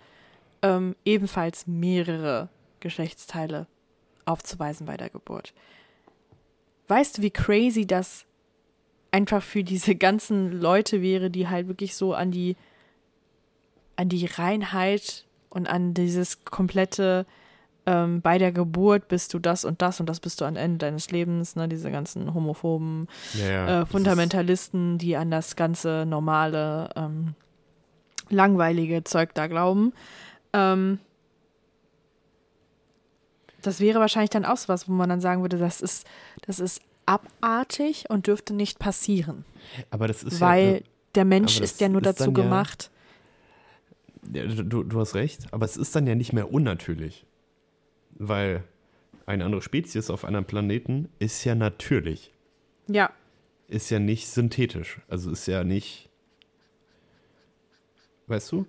[0.61, 2.49] ähm, ebenfalls mehrere
[2.79, 3.67] Geschlechtsteile
[4.25, 5.53] aufzuweisen bei der Geburt.
[6.87, 8.25] Weißt du, wie crazy das
[9.11, 12.55] einfach für diese ganzen Leute wäre, die halt wirklich so an die
[13.97, 17.25] an die Reinheit und an dieses komplette
[17.85, 20.77] ähm, bei der Geburt bist du das und das und das bist du am Ende
[20.77, 23.81] deines Lebens, ne, diese ganzen homophoben Ja, ja.
[23.81, 27.33] äh, Fundamentalisten, die an das ganze normale, ähm,
[28.29, 29.93] langweilige Zeug da glauben.
[30.53, 30.99] Ähm,
[33.61, 36.05] das wäre wahrscheinlich dann auch so was, wo man dann sagen würde, das ist,
[36.45, 39.43] das ist abartig und dürfte nicht passieren.
[39.89, 40.79] Aber das ist weil ja.
[41.15, 42.91] der Mensch aber das ist ja nur dazu gemacht.
[44.31, 47.25] Ja, du, du hast recht, aber es ist dann ja nicht mehr unnatürlich.
[48.23, 48.63] Weil
[49.25, 52.31] eine andere Spezies auf einem Planeten ist ja natürlich.
[52.87, 53.11] Ja,
[53.67, 54.99] Ist ja nicht synthetisch.
[55.07, 56.09] Also ist ja nicht.
[58.27, 58.67] Weißt du?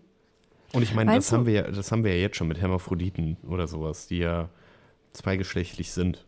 [0.72, 3.36] Und ich meine, das haben, wir ja, das haben wir ja jetzt schon mit Hermaphroditen
[3.46, 4.48] oder sowas, die ja
[5.12, 6.24] zweigeschlechtlich sind.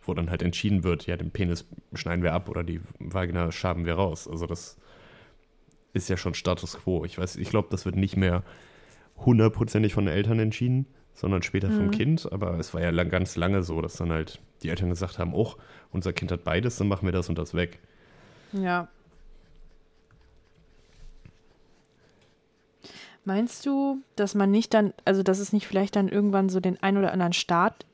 [0.00, 3.84] Wo dann halt entschieden wird, ja, den Penis schneiden wir ab oder die Vagina schaben
[3.84, 4.26] wir raus.
[4.26, 4.78] Also das
[5.92, 7.04] ist ja schon Status quo.
[7.04, 8.42] Ich weiß, ich glaube, das wird nicht mehr
[9.18, 10.86] hundertprozentig von den Eltern entschieden,
[11.18, 12.30] sondern später vom Kind.
[12.32, 15.34] Aber es war ja lang, ganz lange so, dass dann halt die Eltern gesagt haben,
[15.34, 15.54] oh,
[15.90, 17.80] unser Kind hat beides, dann machen wir das und das weg.
[18.52, 18.88] ja.
[23.24, 26.82] Meinst du, dass man nicht dann, also dass es nicht vielleicht dann irgendwann so den
[26.82, 27.84] ein oder anderen Staat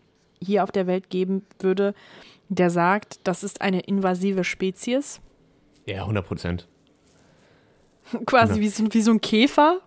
[0.41, 1.93] hier auf der Welt geben würde,
[2.49, 5.21] der sagt, das ist eine invasive Spezies?
[5.87, 6.69] Ja, 100 Prozent.
[8.27, 8.61] Quasi Ja.
[8.61, 9.81] wie, so, wie so ein Käfer?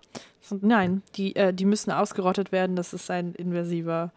[0.62, 4.12] Nein, die, äh, die müssen ausgerottet werden, das ist ein invasiver,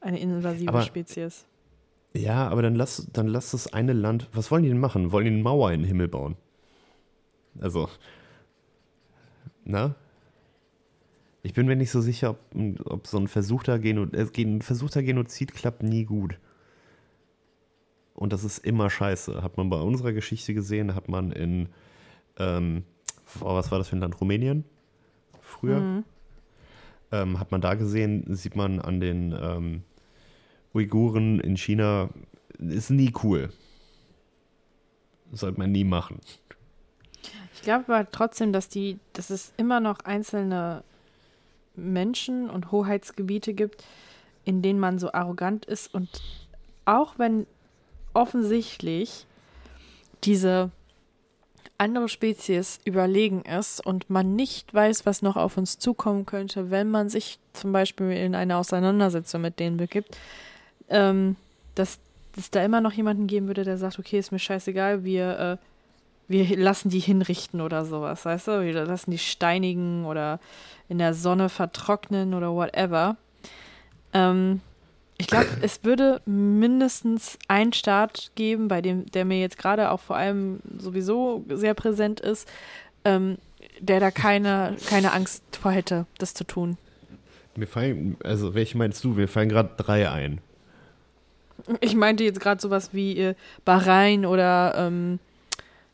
[0.00, 1.46] eine invasive Aber- Spezies.
[2.12, 4.28] Ja, aber dann lass, dann lass das eine Land.
[4.32, 5.12] Was wollen die denn machen?
[5.12, 6.36] Wollen die eine Mauer in den Himmel bauen?
[7.60, 7.88] Also.
[9.64, 9.94] Na?
[11.42, 12.38] Ich bin mir nicht so sicher, ob,
[12.84, 16.38] ob so ein versuchter, Geno äh, ein versuchter Genozid klappt nie gut.
[18.14, 19.42] Und das ist immer scheiße.
[19.42, 21.68] Hat man bei unserer Geschichte gesehen, hat man in,
[22.38, 22.82] ähm,
[23.40, 24.20] oh, was war das für ein Land?
[24.20, 24.64] Rumänien?
[25.40, 26.02] Früher?
[27.12, 29.82] Ähm, hat man da gesehen, sieht man an den ähm,
[30.72, 32.10] Uiguren in China,
[32.58, 33.50] ist nie cool.
[35.32, 36.20] Sollte man nie machen.
[37.54, 40.82] Ich glaube aber trotzdem, dass die, dass es immer noch einzelne
[41.76, 43.84] Menschen und Hoheitsgebiete gibt,
[44.44, 46.08] in denen man so arrogant ist und
[46.84, 47.46] auch wenn
[48.14, 49.26] offensichtlich
[50.24, 50.70] diese
[51.80, 56.90] andere Spezies überlegen ist und man nicht weiß, was noch auf uns zukommen könnte, wenn
[56.90, 60.16] man sich zum Beispiel in eine Auseinandersetzung mit denen begibt,
[60.90, 61.36] ähm,
[61.74, 61.98] dass
[62.36, 65.56] es da immer noch jemanden geben würde, der sagt, okay, ist mir scheißegal, wir, äh,
[66.28, 68.62] wir lassen die hinrichten oder sowas, weißt du?
[68.62, 70.38] Wir lassen die steinigen oder
[70.88, 73.16] in der Sonne vertrocknen oder whatever.
[74.12, 74.60] Ähm,
[75.20, 80.00] ich glaube, es würde mindestens einen Staat geben, bei dem, der mir jetzt gerade auch
[80.00, 82.48] vor allem sowieso sehr präsent ist,
[83.04, 83.36] ähm,
[83.80, 86.76] der da keine, keine Angst vor hätte, das zu tun.
[87.56, 89.10] Mir fallen, also welche meinst du?
[89.10, 90.40] Mir fallen gerade drei ein.
[91.80, 95.18] Ich meinte jetzt gerade sowas wie äh, Bahrain oder ähm,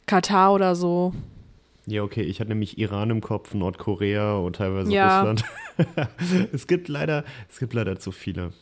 [0.07, 1.13] Katar oder so.
[1.87, 5.19] Ja, okay, ich hatte nämlich Iran im Kopf, Nordkorea und teilweise Ja.
[5.19, 5.45] Russland.
[6.53, 8.53] es gibt leider, es gibt leider zu viele.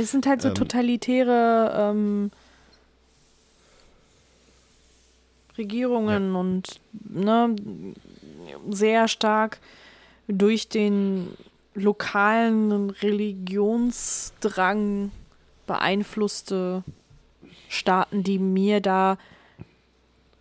[0.00, 0.54] Es sind halt so Ähm.
[0.54, 2.32] totalitäre ähm,
[5.56, 7.54] Regierungen und ne,
[8.70, 9.60] sehr stark
[10.26, 11.28] durch den
[11.74, 15.12] lokalen Religionsdrang
[15.66, 16.82] beeinflusste
[17.68, 19.16] Staaten, die mir da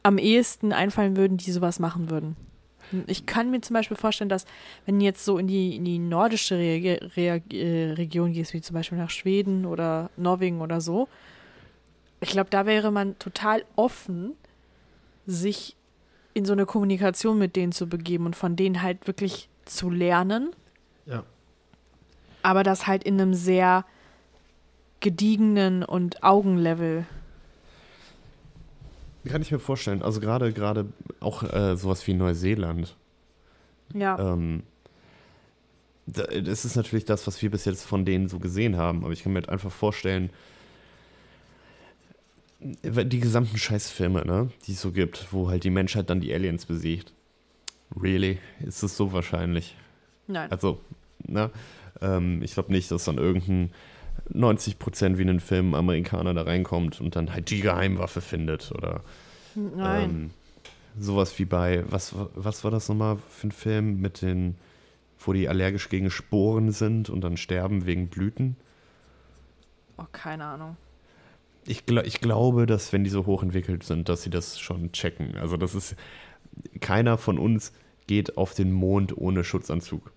[0.02, 2.36] am ehesten einfallen würden, die sowas machen würden.
[3.08, 4.46] Ich kann mir zum Beispiel vorstellen, dass
[4.86, 8.62] wenn du jetzt so in die, in die nordische Re Re äh, Region gehst, wie
[8.62, 11.08] zum Beispiel nach Schweden oder Norwegen oder so,
[12.22, 14.34] ich glaube, da wäre man total offen,
[15.26, 15.76] sich
[16.34, 20.52] in so eine Kommunikation mit denen zu begeben und von denen halt wirklich zu lernen,
[21.06, 21.24] Ja.
[22.42, 23.86] aber das halt in einem sehr
[25.00, 27.06] gediegenen und Augenlevel.
[29.26, 30.02] Kann ich mir vorstellen.
[30.02, 30.86] Also gerade, gerade
[31.20, 32.96] auch äh, sowas wie Neuseeland.
[33.94, 34.34] Ja.
[34.34, 34.64] Ähm,
[36.06, 39.04] da- das ist natürlich das, was wir bis jetzt von denen so gesehen haben.
[39.04, 40.30] Aber ich kann mir halt einfach vorstellen,
[42.62, 46.66] die gesamten Scheißfilme, ne, die es so gibt, wo halt die Menschheit dann die Aliens
[46.66, 47.12] besiegt.
[48.02, 48.40] Really?
[48.66, 49.76] Ist es so wahrscheinlich?
[50.28, 50.50] Nein.
[50.52, 50.80] Also,
[51.28, 51.52] ne?
[52.02, 53.72] Ähm, ich glaube nicht, dass dann irgendein
[54.30, 58.72] 90 Prozent wie in einem Film Amerikaner da reinkommt und dann halt die Geheimwaffe findet
[58.72, 59.02] oder
[59.56, 60.10] Nein.
[60.10, 60.32] ähm,
[60.98, 64.56] sowas wie bei, was, was war das nochmal für ein Film mit den,
[65.20, 68.56] wo die allergisch gegen Sporen sind und dann sterben wegen Blüten?
[69.98, 70.78] oh, keine Ahnung.
[71.66, 75.38] Ich, gl ich glaube, dass wenn die so hochentwickelt sind, dass sie das schon checken.
[75.38, 75.96] Also das ist,
[76.82, 77.72] keiner von uns
[78.08, 80.12] geht auf den Mond ohne Schutzanzug.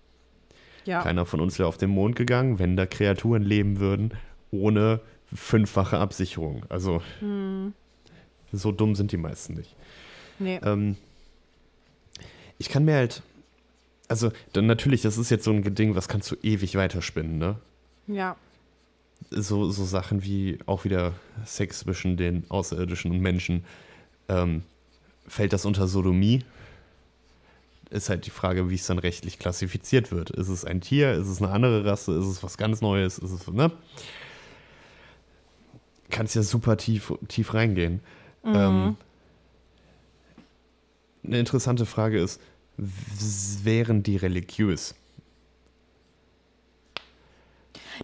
[0.87, 1.01] Ja.
[1.03, 4.13] Keiner von uns wäre auf den Mond gegangen, wenn da Kreaturen leben würden,
[4.51, 5.01] ohne
[5.33, 6.65] fünffache Absicherung.
[6.69, 7.73] Also Hm,
[8.53, 9.75] so dumm sind die meisten nicht.
[10.39, 10.59] nee.
[10.63, 10.95] Ähm,
[12.57, 13.21] ich kann mir halt,
[14.07, 17.57] also dann natürlich, das ist jetzt so ein Ding, was kannst du ewig weiterspinnen, ne?
[18.07, 18.35] Ja.
[19.29, 21.13] So, so Sachen wie auch wieder
[21.45, 23.63] Sex zwischen den Außerirdischen und Menschen.
[24.29, 24.63] Ähm,
[25.27, 26.43] fällt das unter Sodomie?
[27.89, 30.29] Ist halt die Frage, wie es dann rechtlich klassifiziert wird.
[30.31, 31.13] Ist es ein Tier?
[31.13, 32.17] Ist es eine andere Rasse?
[32.17, 33.17] Ist es was ganz Neues?
[33.17, 33.71] Ist es, ne?
[36.09, 38.01] Kannst ja super tief, tief reingehen.
[38.43, 38.97] Ähm,
[41.23, 42.41] eine interessante Frage ist,
[42.77, 44.95] wären die religiös?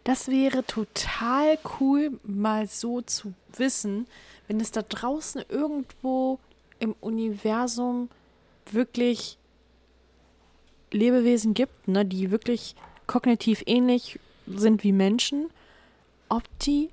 [0.04, 4.08] Das wäre total cool, mal so zu wissen,
[4.48, 6.39] wenn es da draußen irgendwo
[6.80, 8.10] im Universum
[8.72, 9.38] wirklich
[10.93, 12.75] Lebewesen gibt, ne, die wirklich
[13.08, 15.49] kognitiv ähnlich sind wie Menschen,
[16.29, 16.89] ob die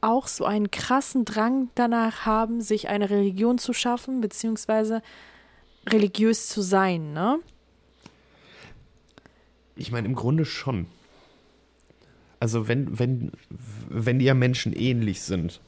[0.00, 5.02] auch so einen krassen Drang danach haben, sich eine Religion zu schaffen, beziehungsweise
[5.88, 7.38] religiös zu sein, ne?
[9.76, 10.86] Ich meine, im Grunde schon.
[12.38, 13.32] Also wenn, wenn,
[13.88, 15.60] wenn die ja Menschen ähnlich sind.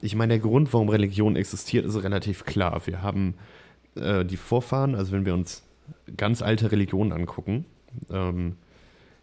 [0.00, 2.86] Ich meine, der Grund, warum Religion existiert, ist relativ klar.
[2.86, 3.34] Wir haben
[3.96, 5.64] äh, die Vorfahren, also wenn wir uns
[6.16, 7.64] ganz alte Religionen angucken,
[8.10, 8.56] ähm,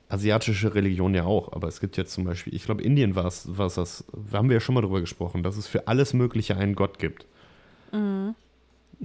[0.09, 3.57] asiatische Religion ja auch, aber es gibt jetzt zum Beispiel, ich glaube, Indien war es
[3.57, 6.57] war das, da haben wir ja schon mal drüber gesprochen, dass es für alles Mögliche
[6.57, 7.25] einen Gott gibt.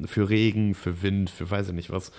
[0.06, 2.12] Für Regen, für Wind, für weiß ich nicht was.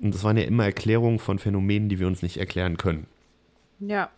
[0.00, 3.06] Und das waren ja immer Erklärungen von Phänomenen, die wir uns nicht erklären können.
[3.80, 4.10] Ja.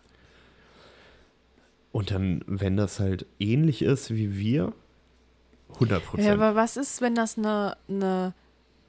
[1.93, 4.73] Und dann, wenn das halt ähnlich ist wie wir,
[5.75, 6.29] 100 Ja, Prozent.
[6.31, 8.35] aber was ist, wenn das eine, eine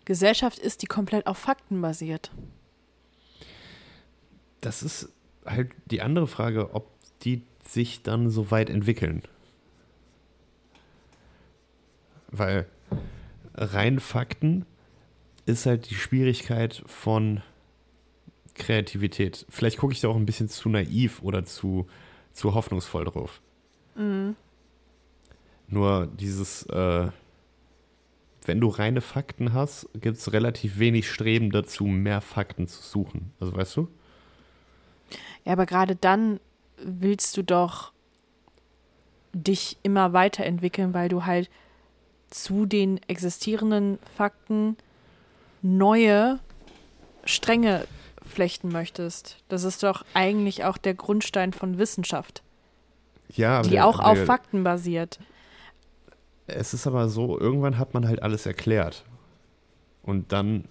[0.06, 2.32] Gesellschaft ist, die komplett auf Fakten basiert?
[4.66, 5.10] das ist
[5.46, 6.88] halt die andere Frage, ob
[7.22, 9.22] die sich dann so weit entwickeln.
[12.30, 12.68] Weil
[13.54, 14.66] rein Fakten
[15.46, 17.42] ist halt die Schwierigkeit von
[18.56, 19.46] Kreativität.
[19.50, 21.88] Vielleicht gucke ich da auch ein bisschen zu naiv oder zu,
[22.32, 23.42] zu hoffnungsvoll drauf.
[25.68, 27.10] Nur dieses, äh,
[28.48, 33.32] wenn du reine Fakten hast, gibt es relativ wenig Streben dazu, mehr Fakten zu suchen.
[33.40, 33.88] Also weißt du?
[35.46, 36.40] Ja, aber gerade dann
[36.78, 37.92] willst du doch
[39.34, 41.50] dich immer weiterentwickeln, weil du halt
[42.30, 44.78] zu den existierenden Fakten
[45.62, 46.40] neue
[47.26, 47.86] Stränge
[48.26, 49.38] flechten möchtest.
[49.50, 52.42] Das ist doch eigentlich auch der Grundstein von Wissenschaft,
[53.30, 55.20] Ja, die der- auch aber auf der- Fakten basiert.
[56.48, 59.06] Es ist aber so, irgendwann hat man halt alles erklärt.
[60.02, 60.66] Und dann,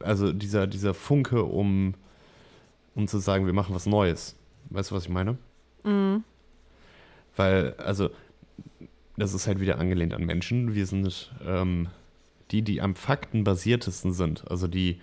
[0.00, 1.94] also dieser, dieser Funke, um,
[2.94, 4.36] um zu sagen, wir machen was Neues.
[4.70, 5.38] Weißt du, was ich meine?
[5.84, 6.24] Mhm.
[7.36, 8.10] Weil, also,
[9.16, 10.74] das ist halt wieder angelehnt an Menschen.
[10.74, 11.88] Wir sind ähm,
[12.50, 15.00] die, die am faktenbasiertesten sind, also die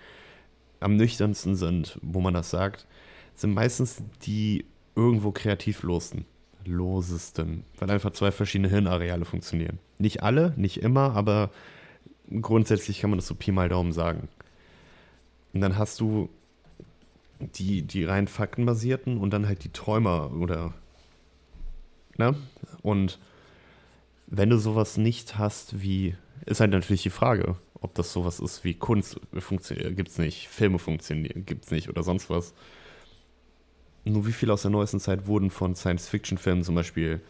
[0.80, 2.86] am nüchternsten sind, wo man das sagt,
[3.34, 6.26] sind meistens die irgendwo kreativlosesten.
[6.66, 7.64] Losesten.
[7.78, 9.78] Weil einfach zwei verschiedene Hirnareale funktionieren.
[9.98, 11.50] Nicht alle, nicht immer, aber
[12.40, 14.28] grundsätzlich kann man das so Pi mal Daumen sagen.
[15.52, 16.28] Und dann hast du
[17.40, 20.72] die, die rein faktenbasierten und dann halt die Träumer oder
[22.18, 22.34] Ne?
[22.82, 23.18] Und
[24.26, 26.14] wenn du sowas nicht hast wie,
[26.46, 30.78] ist halt natürlich die Frage, ob das sowas ist wie Kunst funktioniert, gibt's nicht, Filme
[30.78, 32.54] funktionieren, gibt's nicht oder sonst was.
[34.04, 37.20] Nur wie viel aus der neuesten Zeit wurden von Science-Fiction-Filmen zum Beispiel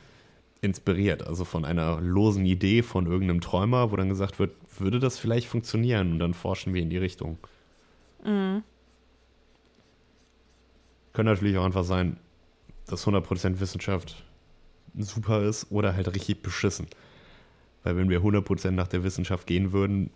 [0.60, 5.18] inspiriert, also von einer losen Idee von irgendeinem Träumer, wo dann gesagt wird, würde das
[5.18, 7.38] vielleicht funktionieren und dann forschen wir in die Richtung.
[8.24, 8.62] Mhm.
[11.12, 12.16] Könnte natürlich auch einfach sein,
[12.86, 14.24] dass 100% Wissenschaft
[14.98, 16.86] super ist oder halt richtig beschissen.
[17.82, 20.10] Weil wenn wir 100% nach der Wissenschaft gehen würden,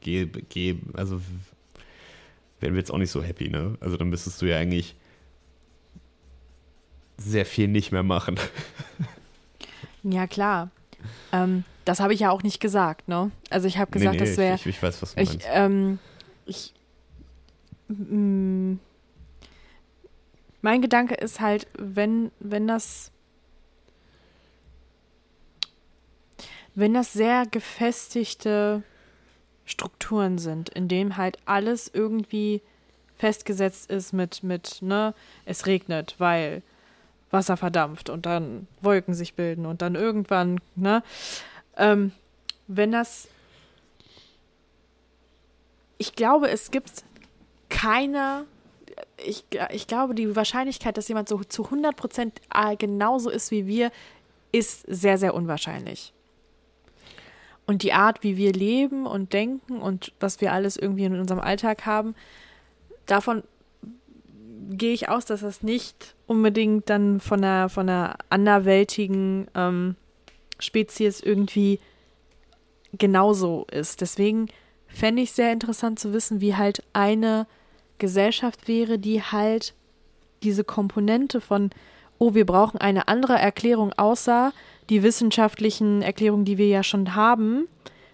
[0.00, 1.20] geh, geh, also
[2.60, 3.76] wären wir jetzt auch nicht so happy, ne?
[3.80, 4.94] Also dann müsstest du ja eigentlich
[7.18, 8.38] sehr viel nicht mehr machen.
[10.04, 10.70] Ja, klar.
[11.32, 13.30] Ähm, das habe ich ja auch nicht gesagt, ne?
[13.50, 14.54] Also ich habe gesagt, Nee, nee, das wäre.
[14.54, 15.46] ich, ich, weiß, was du Ich, meinst.
[15.50, 15.98] ähm,
[16.46, 16.72] ich,
[17.88, 18.74] mm,
[20.62, 23.10] mein Gedanke ist halt, wenn, wenn das,
[26.74, 28.82] wenn das sehr gefestigte
[29.64, 32.62] Strukturen sind, in dem halt alles irgendwie
[33.16, 35.12] festgesetzt ist mit, mit, ne,
[35.44, 36.62] es regnet, weil
[37.30, 41.02] Wasser verdampft und dann Wolken sich bilden und dann irgendwann, ne,
[41.76, 42.12] ähm,
[42.66, 43.28] wenn das
[45.98, 47.04] ich glaube, es gibt
[47.68, 48.46] keine,
[49.24, 52.40] ich, ich glaube, die Wahrscheinlichkeit, dass jemand so zu 100 Prozent
[52.78, 53.90] genauso ist wie wir,
[54.52, 56.12] ist sehr, sehr unwahrscheinlich.
[57.66, 61.40] Und die Art, wie wir leben und denken und was wir alles irgendwie in unserem
[61.40, 62.14] Alltag haben,
[63.04, 63.42] davon
[64.68, 69.96] gehe ich aus, dass das nicht unbedingt dann von einer, von einer anderweltigen ähm,
[70.58, 71.80] Spezies irgendwie
[72.92, 74.00] genauso ist.
[74.00, 74.48] Deswegen
[74.86, 77.46] fände ich sehr interessant zu wissen, wie halt eine
[77.98, 79.74] Gesellschaft wäre, die halt
[80.42, 81.70] diese Komponente von,
[82.18, 84.52] oh, wir brauchen eine andere Erklärung außer
[84.88, 87.66] die wissenschaftlichen Erklärungen, die wir ja schon haben,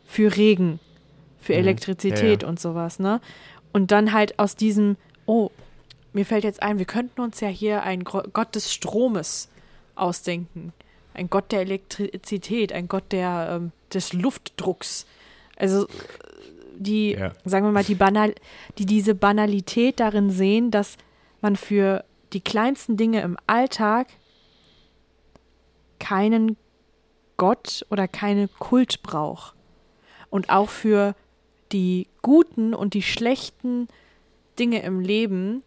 [0.04, 0.80] für Regen,
[1.40, 1.58] für Mhm.
[1.60, 2.48] Elektrizität Ja, ja.
[2.48, 3.20] und sowas, ne?
[3.72, 5.50] Und dann halt aus diesem, oh,
[6.14, 9.48] mir fällt jetzt ein, wir könnten uns ja hier einen Gott des Stromes
[9.96, 10.72] ausdenken.
[11.12, 15.06] Ein Gott der Elektrizität, ein Gott der, ähm, des Luftdrucks.
[15.56, 15.86] Also
[16.76, 17.32] die, Ja.
[17.44, 18.34] sagen wir mal, die, Banal,
[18.78, 20.96] die diese Banalität darin sehen, dass
[21.40, 24.08] man für die kleinsten Dinge im Alltag
[25.98, 26.56] keinen
[27.36, 29.54] Gott oder keine Kult braucht.
[30.30, 31.14] Und auch für
[31.72, 33.88] die guten und die schlechten
[34.58, 35.62] Dinge im Leben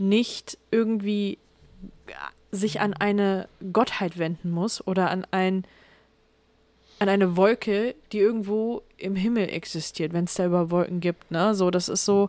[0.00, 1.38] nicht irgendwie
[2.50, 5.64] sich an eine Gottheit wenden muss oder an ein
[6.98, 11.54] an eine Wolke, die irgendwo im Himmel existiert, wenn es da über Wolken gibt, ne?
[11.54, 12.28] So, das ist so,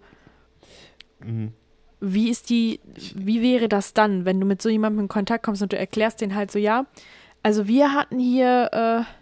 [1.20, 1.52] Mhm.
[2.00, 2.80] wie ist die,
[3.16, 6.22] wie wäre das dann, wenn du mit so jemandem in Kontakt kommst und du erklärst
[6.22, 6.86] den halt so, ja,
[7.44, 9.21] also wir hatten hier, äh,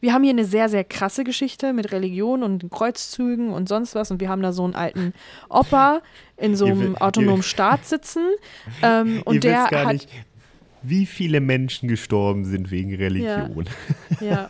[0.00, 4.10] wir haben hier eine sehr, sehr krasse Geschichte mit Religion und Kreuzzügen und sonst was
[4.10, 5.12] und wir haben da so einen alten
[5.48, 6.00] Opa
[6.36, 8.22] in so Ihr einem will- autonomen ihr- Staat sitzen
[8.82, 10.08] ähm, und Ihr der gar hat, nicht,
[10.82, 13.66] wie viele Menschen gestorben sind wegen Religion.
[14.20, 14.48] Ja.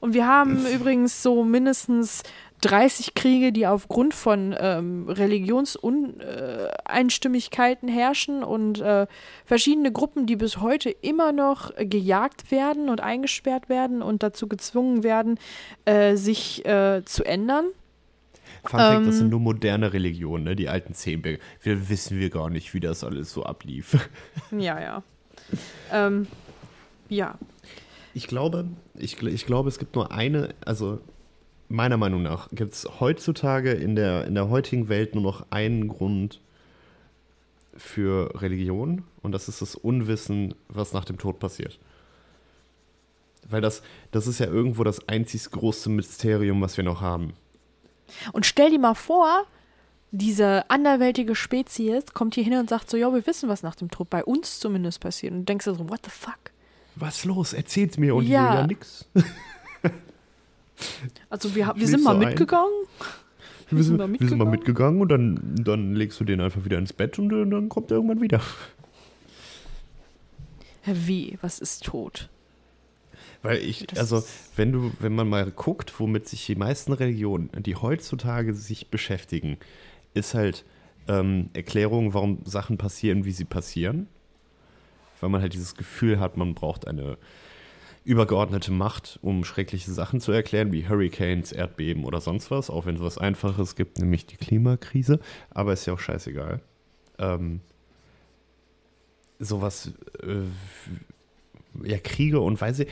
[0.00, 2.22] Und wir haben übrigens so mindestens
[2.60, 9.06] 30 Kriege, die aufgrund von ähm, Religionseinstimmigkeiten herrschen und äh,
[9.44, 15.02] verschiedene Gruppen, die bis heute immer noch gejagt werden und eingesperrt werden und dazu gezwungen
[15.02, 15.38] werden,
[15.84, 17.66] äh, sich äh, zu ändern.
[18.64, 20.56] Fun Fact, das Ähm, sind nur moderne Religionen, ne?
[20.56, 21.38] die alten Zehnberge.
[21.62, 24.08] Wir wissen wir gar nicht, wie das alles so ablief.
[24.50, 25.02] Ja, ja.
[25.92, 26.26] Ähm,
[27.08, 27.38] ja.
[28.14, 30.98] Ich glaube, ich, ich glaube, es gibt nur eine, also
[31.70, 35.88] meiner Meinung nach gibt es heutzutage in der, in der heutigen Welt nur noch einen
[35.88, 36.40] Grund
[37.76, 41.78] für Religion und das ist das Unwissen, was nach dem Tod passiert.
[43.48, 47.32] Weil das, das ist ja irgendwo das einzig große Mysterium, was wir noch haben.
[48.32, 49.46] Und stell dir mal vor,
[50.10, 53.90] diese anderweltige Spezies kommt hier hin und sagt so, ja, wir wissen, was nach dem
[53.90, 55.32] Tod bei uns zumindest passiert.
[55.32, 56.38] Und du denkst dir so, what the fuck?
[56.96, 57.52] Was los?
[57.52, 58.14] Erzähl's mir.
[58.14, 58.54] Und Ja.
[58.54, 59.06] ja, ja nix.
[61.28, 62.72] Also wir, wir sind mal mitgegangen.
[63.70, 64.98] Wir sind, mal wir sind mal mitgegangen?
[64.98, 67.90] mitgegangen und dann, dann legst du den einfach wieder ins Bett und äh, dann kommt
[67.90, 68.40] er irgendwann wieder.
[70.82, 71.38] Hä, Wie?
[71.40, 72.28] Was ist tot?
[73.42, 74.22] Weil ich, also,
[74.56, 79.56] wenn du, wenn man mal guckt, womit sich die meisten Religionen, die heutzutage sich beschäftigen,
[80.12, 80.64] ist halt
[81.08, 84.08] ähm, Erklärung, warum Sachen passieren, wie sie passieren.
[85.20, 87.18] Weil man halt dieses Gefühl hat, man braucht eine
[88.10, 92.96] übergeordnete Macht, um schreckliche Sachen zu erklären, wie Hurricanes, Erdbeben oder sonst was, auch wenn
[92.96, 95.20] es was Einfaches gibt, nämlich die Klimakrise.
[95.50, 96.60] Aber ist ja auch scheißegal.
[97.18, 97.60] Ähm,
[99.38, 99.92] sowas,
[100.22, 102.86] äh, ja, Kriege und Weise,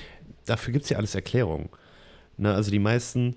[0.46, 1.68] dafür gibt es ja alles Erklärungen.
[2.36, 3.34] Ne, also die meisten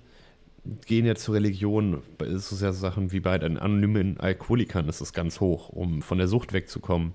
[0.86, 5.12] gehen ja zur Religion, es ist ja Sachen wie bei den anonymen Alkoholikern ist es
[5.12, 7.14] ganz hoch, um von der Sucht wegzukommen.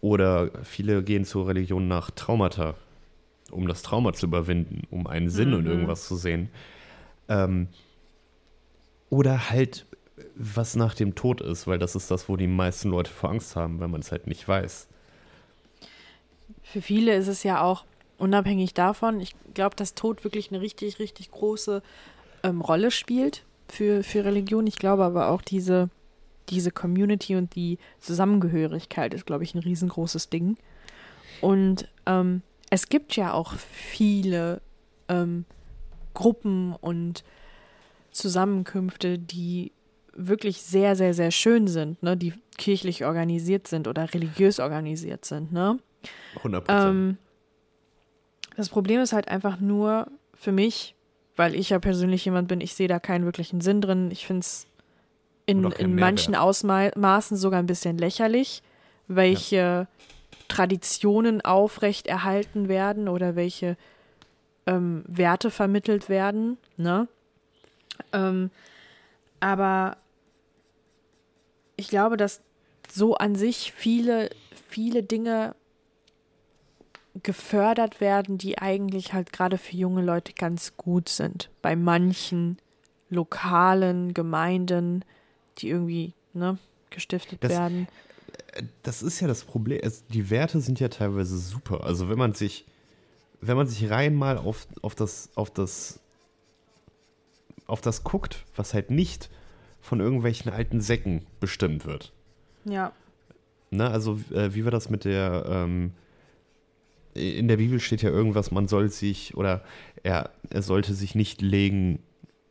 [0.00, 2.74] Oder viele gehen zur Religion nach Traumata,
[3.50, 5.70] um das Trauma zu überwinden, um einen Sinn und Mhm.
[5.70, 6.50] irgendwas zu sehen.
[7.28, 7.68] Ähm,
[9.10, 9.86] oder halt,
[10.34, 13.56] was nach dem Tod ist, weil das ist das, wo die meisten Leute vor Angst
[13.56, 14.88] haben, weil man es halt nicht weiß.
[16.62, 17.84] Für viele ist es ja auch
[18.18, 19.20] unabhängig davon.
[19.20, 21.82] Ich glaube, dass Tod wirklich eine richtig, richtig große
[22.42, 24.66] ähm, Rolle spielt für, für Religion.
[24.66, 25.90] Ich glaube aber auch diese,
[26.48, 30.56] diese Community und die Zusammengehörigkeit ist, glaube ich, ein riesengroßes Ding.
[31.40, 34.60] Und ähm, es gibt ja auch viele
[35.08, 35.44] ähm,
[36.14, 37.24] Gruppen und
[38.10, 39.72] Zusammenkünfte, die
[40.14, 42.16] wirklich sehr, sehr, sehr schön sind, ne?
[42.16, 45.52] die kirchlich organisiert sind oder religiös organisiert sind.
[45.52, 45.78] Ne?
[46.36, 47.18] 100 Ähm,
[48.56, 50.94] das Problem ist halt einfach nur für mich,
[51.36, 54.10] weil ich ja persönlich jemand bin, ich sehe da keinen wirklichen Sinn drin.
[54.10, 54.66] Ich finde es
[55.44, 58.62] in, in manchen Ausmaßen sogar ein bisschen lächerlich,
[59.06, 59.86] welche
[60.48, 63.76] Traditionen aufrechterhalten werden oder welche
[64.66, 66.58] ähm, Werte vermittelt werden.
[66.76, 67.08] Ne?
[68.12, 68.50] Ähm,
[69.40, 69.96] aber
[71.76, 72.40] ich glaube, dass
[72.88, 74.30] so an sich viele,
[74.68, 75.54] viele Dinge
[77.22, 81.50] gefördert werden, die eigentlich halt gerade für junge Leute ganz gut sind.
[81.62, 82.58] Bei manchen
[83.08, 85.04] lokalen Gemeinden,
[85.58, 86.58] die irgendwie ne,
[86.90, 87.88] gestiftet Das- werden.
[88.82, 89.80] Das ist ja das Problem.
[89.82, 91.84] Es, die Werte sind ja teilweise super.
[91.84, 92.66] Also wenn man sich,
[93.40, 96.00] wenn man sich rein mal auf, auf das, auf das,
[97.66, 99.30] auf das guckt, was halt nicht
[99.80, 102.12] von irgendwelchen alten Säcken bestimmt wird.
[102.64, 102.92] Ja.
[103.70, 103.88] Ne?
[103.88, 105.92] Also äh, wie war das mit der, ähm,
[107.14, 109.64] in der Bibel steht ja irgendwas, man soll sich oder
[110.02, 112.00] er, er sollte sich nicht legen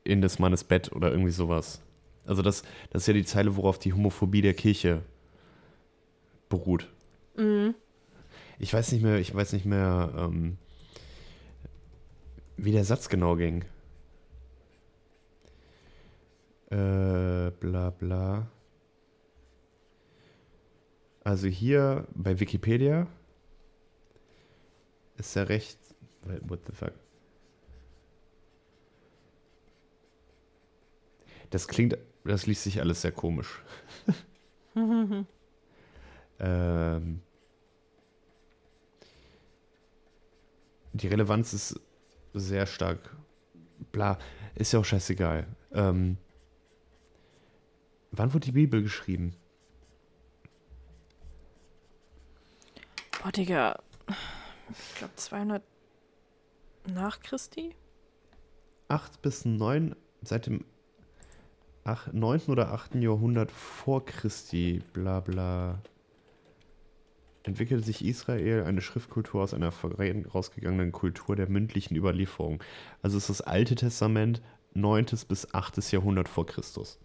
[0.03, 1.81] in des Mannes Bett oder irgendwie sowas.
[2.25, 5.03] Also das, das ist ja die Zeile, worauf die Homophobie der Kirche
[6.49, 6.91] beruht.
[7.35, 7.75] Mhm.
[8.59, 10.57] Ich weiß nicht mehr, ich weiß nicht mehr, ähm,
[12.57, 13.65] wie der Satz genau ging.
[16.69, 18.47] Äh, bla bla.
[21.23, 23.07] Also hier bei Wikipedia
[25.17, 25.79] ist ja recht.
[26.41, 26.93] What the fuck?
[31.49, 33.61] Das klingt, das liest sich alles sehr komisch.
[36.39, 37.21] ähm,
[40.93, 41.79] die Relevanz ist
[42.33, 43.15] sehr stark.
[43.91, 44.17] Bla,
[44.55, 45.47] ist ja auch scheißegal.
[45.71, 46.17] Ähm,
[48.11, 49.35] wann wurde die Bibel geschrieben?
[53.21, 53.79] Boah, Digga.
[54.69, 55.63] Ich glaube 200
[56.87, 57.75] nach Christi?
[58.87, 60.63] 8 bis 9, seit dem
[61.83, 62.41] 8, 9.
[62.47, 62.95] oder 8.
[62.95, 65.79] Jahrhundert vor Christi, bla bla.
[67.45, 72.63] Entwickelte sich Israel eine Schriftkultur aus einer vorausgegangenen Kultur der mündlichen Überlieferung.
[73.03, 74.41] Also ist das Alte Testament
[74.73, 75.05] 9.
[75.27, 75.91] bis 8.
[75.91, 76.99] Jahrhundert vor Christus.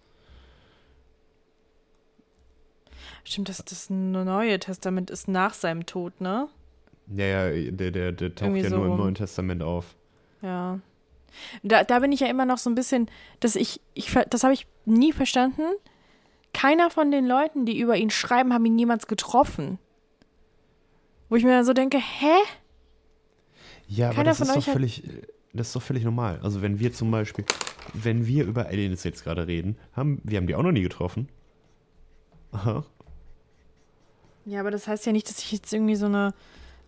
[3.24, 6.48] Stimmt, das, das Neue Testament ist nach seinem Tod, ne?
[7.14, 8.96] Ja, ja, der, der, der taucht Irgendwie ja so nur im.
[8.96, 9.94] Neuen Testament auf.
[10.42, 10.80] Ja.
[11.62, 13.10] Da, da bin ich ja immer noch so ein bisschen,
[13.40, 15.62] dass ich, ich das habe ich nie verstanden.
[16.52, 19.78] Keiner von den Leuten, die über ihn schreiben, haben ihn jemals getroffen.
[21.30, 22.34] Wo ich mir dann so denke, hä?
[23.86, 25.02] Ja, aber Keiner das von ist, doch völlig,
[25.54, 26.40] das ist doch völlig normal.
[26.42, 27.44] Also wenn wir zum Beispiel,
[27.94, 31.28] wenn wir über Aliens jetzt gerade reden, haben, wir haben die auch noch nie getroffen.
[32.52, 32.84] Aha.
[34.44, 36.34] Ja, aber das heißt ja nicht, dass ich jetzt irgendwie so eine,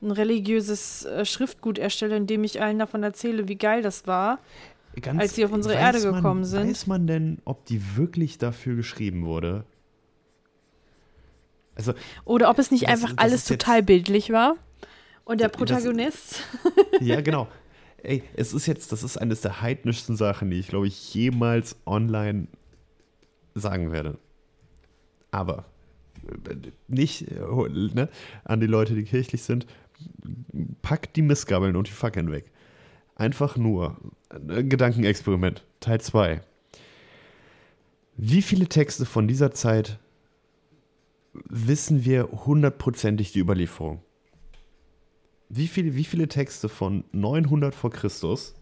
[0.01, 4.41] ein religiöses äh, Schriftgut erstelle, in dem ich allen davon erzähle, wie geil das war,
[5.01, 6.69] Ganz, als sie auf unsere Erde man, gekommen sind.
[6.69, 9.65] Weiß man denn, ob die wirklich dafür geschrieben wurde?
[11.89, 14.57] Also, Oder ob es nicht Das- einfach das alles total bildlich war.
[15.25, 16.43] Und der Das- Protagonist,
[17.01, 17.47] ja, genau.
[18.03, 21.77] Ey, es ist jetzt, das ist eines der heidnischsten Sachen, die ich, glaube ich, jemals
[21.87, 22.49] online
[23.55, 24.19] sagen werde.
[25.31, 25.67] Aber
[26.49, 26.57] äh,
[26.89, 27.39] nicht äh,
[27.95, 28.09] ne,
[28.45, 29.67] an die Leute, die kirchlich sind,
[30.83, 32.51] packt die Missgabeln und die Fackeln weg.
[33.15, 33.97] Einfach nur
[34.31, 36.41] ein Gedankenexperiment, Teil 2.
[38.17, 39.99] Wie viele Texte von dieser Zeit
[41.33, 44.03] wissen wir hundertprozentig die Überlieferung?
[45.49, 48.55] Wie viele, wie viele Texte von 900 vor Christus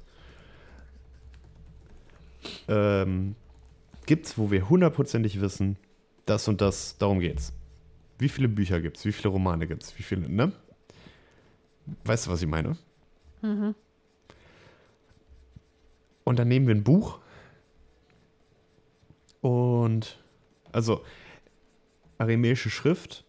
[2.68, 3.36] ähm,
[4.06, 5.76] gibt es, wo wir hundertprozentig wissen,
[6.26, 7.52] das und das, darum geht's?
[8.18, 9.04] Wie viele Bücher gibt's?
[9.04, 9.96] Wie viele Romane gibt's?
[9.98, 10.52] Wie viele, ne?
[12.04, 12.76] Weißt du, was ich meine?
[16.24, 17.18] Und dann nehmen wir ein Buch
[19.40, 20.18] und
[20.72, 21.02] also
[22.20, 23.24] aramäische Schrift,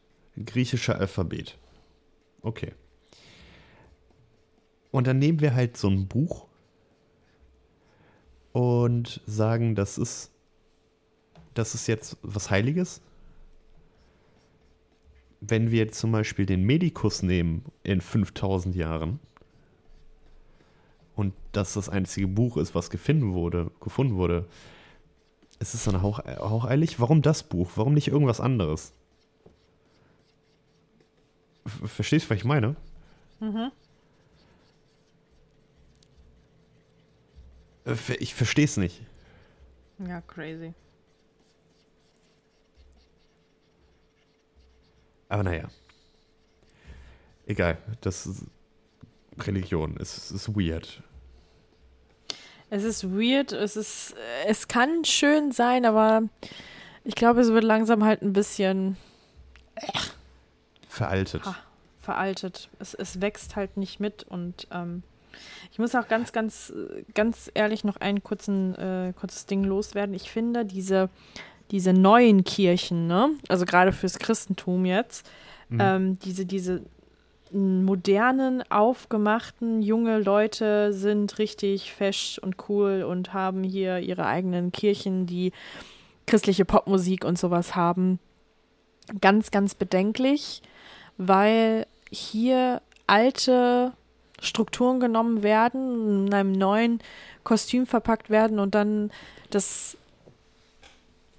[0.46, 1.58] griechischer Alphabet.
[2.42, 2.74] Okay.
[4.92, 6.48] Und dann nehmen wir halt so ein Buch
[8.52, 10.32] und sagen, das ist,
[11.54, 13.02] das ist jetzt was Heiliges.
[15.40, 19.20] Wenn wir zum Beispiel den Medikus nehmen in 5000 Jahren
[21.16, 24.46] und das das einzige Buch ist, was gefunden wurde, gefunden wurde,
[25.62, 27.00] ist es dann hauch, haucheilig?
[27.00, 27.72] Warum das Buch?
[27.76, 28.94] Warum nicht irgendwas anderes?
[31.86, 32.76] Verstehst du, was ich meine?
[37.86, 39.02] Äh, ver- Ich verstehe es nicht.
[40.00, 40.74] ja, crazy.
[45.30, 45.70] Aber naja.
[47.46, 48.46] Egal, das ist
[49.40, 49.96] Religion.
[50.00, 51.02] Es ist weird.
[52.72, 54.16] Es ist weird, es ist,
[54.48, 56.24] es kann schön sein, aber
[57.04, 58.96] ich glaube, es wird langsam halt ein bisschen
[60.88, 61.46] Veraltet.
[61.46, 61.56] Ha.
[62.00, 62.70] veraltet.
[62.80, 65.04] Es, es wächst halt nicht mit und ähm,
[65.72, 70.14] ich muss auch ganz, ganz, äh, ganz ehrlich noch ein kurzen, äh, kurzes Ding loswerden.
[70.14, 71.10] Ich finde diese,
[71.72, 75.30] diese neuen Kirchen, ne, also gerade fürs Christentum jetzt,
[75.70, 75.78] Mhm.
[75.80, 76.82] ähm, diese, diese
[77.54, 85.26] modernen, aufgemachten junge Leute sind richtig fesch und cool und haben hier ihre eigenen Kirchen,
[85.26, 85.52] die
[86.28, 88.20] christliche Popmusik und sowas haben.
[89.20, 90.62] Ganz, ganz bedenklich,
[91.18, 93.92] weil hier alte
[94.42, 97.00] Strukturen genommen werden, in einem neuen
[97.44, 99.12] Kostüm verpackt werden und dann
[99.50, 99.98] das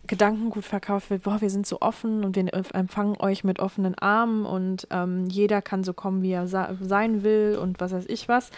[0.09, 4.45] Gedankengut verkauft wird, boah, wir sind so offen und wir empfangen euch mit offenen Armen
[4.45, 8.51] und ähm, jeder kann so kommen, wie er sein will und was weiß ich was,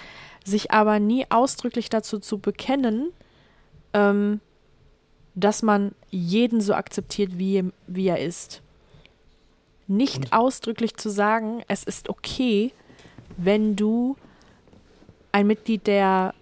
[0.45, 3.11] sich aber nie ausdrücklich dazu zu bekennen,
[3.93, 4.41] ähm,
[5.35, 8.63] dass man jeden so akzeptiert, wie, wie er ist.
[9.87, 12.73] Nicht Und- ausdrücklich zu sagen, es ist okay,
[13.37, 14.17] wenn du
[15.33, 16.33] ein Mitglied der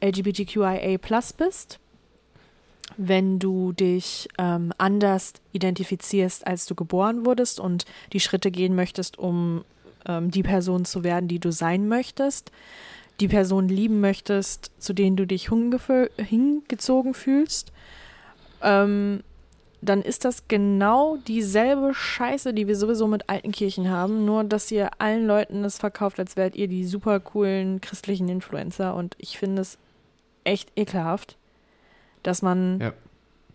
[0.00, 1.80] LGBTQIA Plus bist,
[2.96, 9.18] wenn du dich ähm, anders identifizierst, als du geboren wurdest und die Schritte gehen möchtest,
[9.18, 9.64] um
[10.06, 12.50] ähm, die Person zu werden, die du sein möchtest,
[13.20, 17.72] die Person lieben möchtest, zu denen du dich hingezogen fühlst,
[18.62, 19.22] ähm,
[19.82, 24.70] dann ist das genau dieselbe Scheiße, die wir sowieso mit alten Kirchen haben, nur dass
[24.70, 29.38] ihr allen Leuten es verkauft, als wärt ihr die super coolen christlichen Influencer und ich
[29.38, 29.78] finde es
[30.44, 31.36] echt ekelhaft,
[32.26, 32.92] dass man Ja.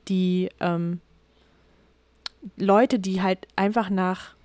[0.08, 1.02] die ähm,
[2.58, 4.36] Leute, die halt einfach nach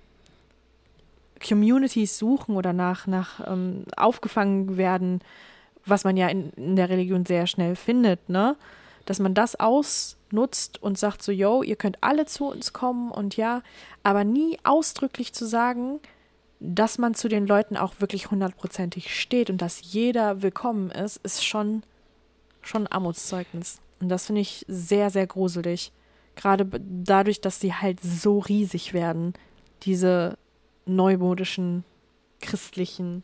[1.45, 5.21] Communities suchen oder nach, nach ähm, aufgefangen werden,
[5.85, 8.55] was man ja in, in der Religion sehr schnell findet, ne?
[9.05, 13.37] Dass man das ausnutzt und sagt so, yo, ihr könnt alle zu uns kommen und
[13.37, 13.61] ja,
[14.03, 15.99] aber nie ausdrücklich zu sagen,
[16.59, 21.45] dass man zu den Leuten auch wirklich hundertprozentig steht und dass jeder willkommen ist, ist
[21.45, 21.83] schon,
[22.61, 23.79] schon Armutszeugnis.
[23.99, 25.91] Und das finde ich sehr, sehr gruselig.
[26.35, 29.33] Gerade dadurch, dass sie halt so riesig werden,
[29.83, 30.37] diese
[30.85, 31.83] neumodischen
[32.41, 33.23] christlichen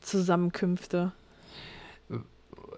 [0.00, 1.12] Zusammenkünfte.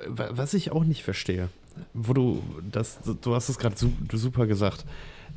[0.06, 1.48] Wa- Was ich auch nicht verstehe,
[1.92, 4.84] wo du das, du hast es gerade su super gesagt.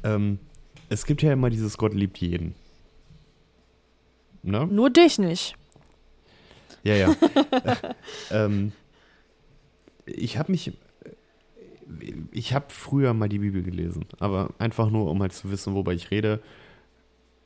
[0.04, 0.38] Ähm,
[0.90, 2.54] es gibt ja immer dieses Gott liebt jeden.
[4.44, 4.66] Ne?
[4.68, 5.56] Nur dich nicht.
[6.84, 7.16] Ja, ja.
[8.32, 8.72] ähm,
[10.06, 10.72] ich habe mich,
[12.32, 15.94] ich habe früher mal die Bibel gelesen, aber einfach nur, um halt zu wissen, worüber
[15.94, 16.42] ich rede.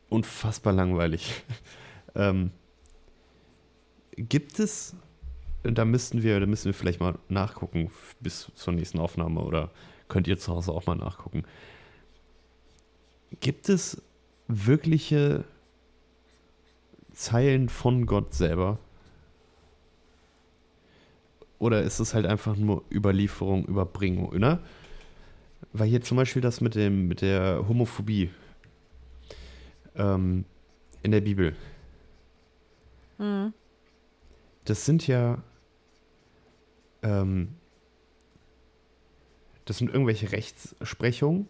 [0.09, 1.43] Unfassbar langweilig.
[2.15, 2.51] ähm,
[4.15, 4.95] gibt es,
[5.63, 9.71] da müssten wir, da müssen wir vielleicht mal nachgucken bis zur nächsten Aufnahme oder
[10.07, 11.43] könnt ihr zu Hause auch mal nachgucken.
[13.39, 14.01] Gibt es
[14.47, 15.45] wirkliche
[17.13, 18.79] Zeilen von Gott selber?
[21.61, 24.57] Oder ist es halt einfach nur Überlieferung, Überbringung, ne?
[25.73, 28.31] Weil hier zum Beispiel das mit dem, mit der Homophobie
[29.95, 30.43] ähm,
[31.03, 31.55] in der Bibel.
[33.19, 33.53] Mhm.
[34.65, 35.37] Das sind ja,
[37.03, 37.49] ähm,
[39.65, 41.47] das sind irgendwelche Rechtsprechungen.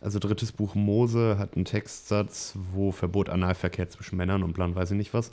[0.00, 4.90] Also drittes Buch Mose hat einen Textsatz, wo Verbot Analverkehr zwischen Männern und Plan weiß
[4.90, 5.30] ich nicht was.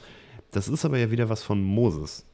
[0.52, 2.26] Das ist aber ja wieder was von Moses.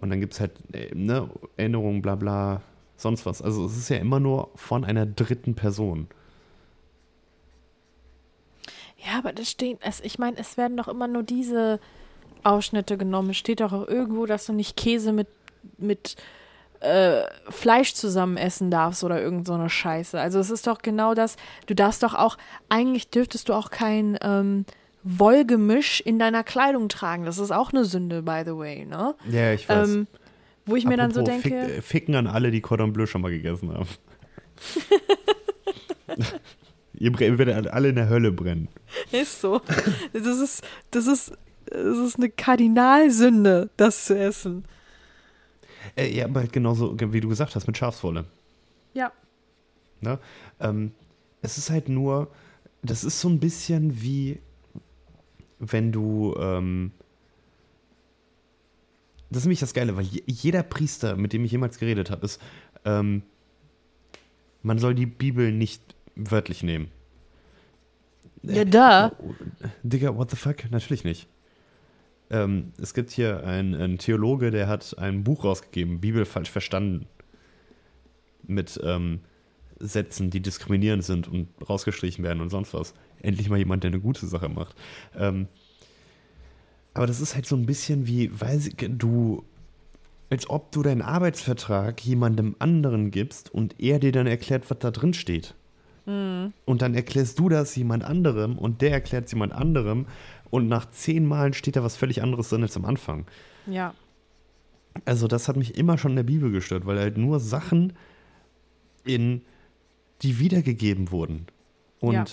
[0.00, 2.62] Und dann gibt es halt äh, ne, Erinnerungen, bla bla,
[2.96, 3.42] sonst was.
[3.42, 6.08] Also es ist ja immer nur von einer dritten Person.
[8.96, 11.80] Ja, aber das steht, es, ich meine, es werden doch immer nur diese
[12.44, 13.30] Ausschnitte genommen.
[13.30, 15.28] Es steht doch auch irgendwo, dass du nicht Käse mit,
[15.78, 16.16] mit
[16.80, 20.18] äh, Fleisch zusammen essen darfst oder irgend so eine Scheiße.
[20.18, 24.18] Also es ist doch genau das, du darfst doch auch, eigentlich dürftest du auch kein
[24.22, 24.64] ähm,
[25.02, 27.24] Wollgemisch in deiner Kleidung tragen.
[27.24, 29.14] Das ist auch eine Sünde, by the way, ne?
[29.30, 29.88] Ja, ich weiß.
[29.88, 30.06] Ähm,
[30.66, 31.66] wo ich mir dann so Apropos denke.
[31.68, 33.88] Fick, ficken an alle, die Cordon Bleu schon mal gegessen haben.
[36.94, 38.68] Ihr werdet alle in der Hölle brennen.
[39.10, 39.62] Ist so.
[40.12, 41.32] Das ist, das ist,
[41.64, 44.64] das ist eine Kardinalsünde, das zu essen.
[45.96, 48.26] Äh, ja, aber halt genauso, wie du gesagt hast, mit Schafswolle.
[48.92, 49.12] Ja.
[50.00, 50.18] Ne?
[50.60, 50.92] Ähm,
[51.42, 52.28] es ist halt nur,
[52.82, 54.40] das ist so ein bisschen wie,
[55.60, 56.92] wenn du, ähm,
[59.28, 62.24] das ist nämlich das Geile, weil je, jeder Priester, mit dem ich jemals geredet habe,
[62.24, 62.40] ist,
[62.84, 63.22] ähm,
[64.62, 66.88] man soll die Bibel nicht wörtlich nehmen.
[68.42, 69.12] Ja, da.
[69.82, 70.70] Digga, what the fuck?
[70.70, 71.28] Natürlich nicht.
[72.30, 77.06] Ähm, es gibt hier einen, einen Theologe, der hat ein Buch rausgegeben, Bibel falsch verstanden.
[78.46, 79.20] Mit ähm,
[79.80, 82.94] Sätzen, die diskriminierend sind und rausgestrichen werden und sonst was.
[83.22, 84.76] Endlich mal jemand, der eine gute Sache macht.
[85.16, 85.48] Ähm,
[86.94, 89.44] aber das ist halt so ein bisschen wie, weil du,
[90.28, 94.90] als ob du deinen Arbeitsvertrag jemandem anderen gibst und er dir dann erklärt, was da
[94.90, 95.54] drin steht.
[96.06, 100.06] Und dann erklärst du das jemand anderem und der erklärt es jemand anderem
[100.48, 103.26] und nach zehn Malen steht da was völlig anderes drin als am Anfang.
[103.66, 103.94] Ja.
[105.04, 107.92] Also das hat mich immer schon in der Bibel gestört, weil halt nur Sachen
[109.04, 109.42] in
[110.22, 111.46] die wiedergegeben wurden.
[112.00, 112.24] Und Ja.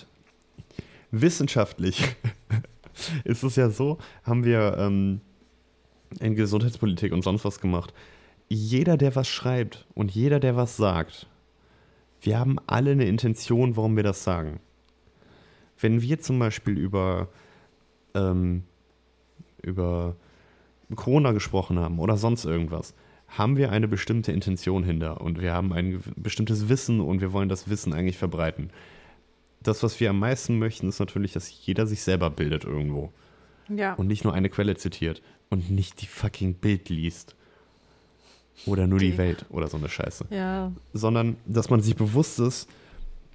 [1.12, 2.16] wissenschaftlich
[3.24, 5.22] ist es ja so, haben wir ähm,
[6.20, 7.94] in Gesundheitspolitik und sonst was gemacht.
[8.50, 11.28] Jeder, der was schreibt und jeder, der was sagt,
[12.22, 14.60] wir haben alle eine Intention, warum wir das sagen.
[15.80, 17.30] Wenn wir zum Beispiel über,
[18.16, 18.64] ähm,
[19.62, 20.16] über
[20.96, 22.96] Corona gesprochen haben oder sonst irgendwas,
[23.28, 27.50] haben wir eine bestimmte Intention hinter und wir haben ein bestimmtes Wissen und wir wollen
[27.50, 28.70] das Wissen eigentlich verbreiten.
[29.62, 33.12] Das, was wir am meisten möchten, ist natürlich, dass jeder sich selber bildet irgendwo
[33.68, 33.94] Ja.
[33.96, 37.36] und nicht nur eine Quelle zitiert und nicht die fucking Bild liest.
[38.66, 39.18] Oder nur die Okay.
[39.20, 40.26] Welt oder so eine Scheiße.
[40.32, 40.72] ja.
[40.94, 42.68] Sondern, dass man sich bewusst ist,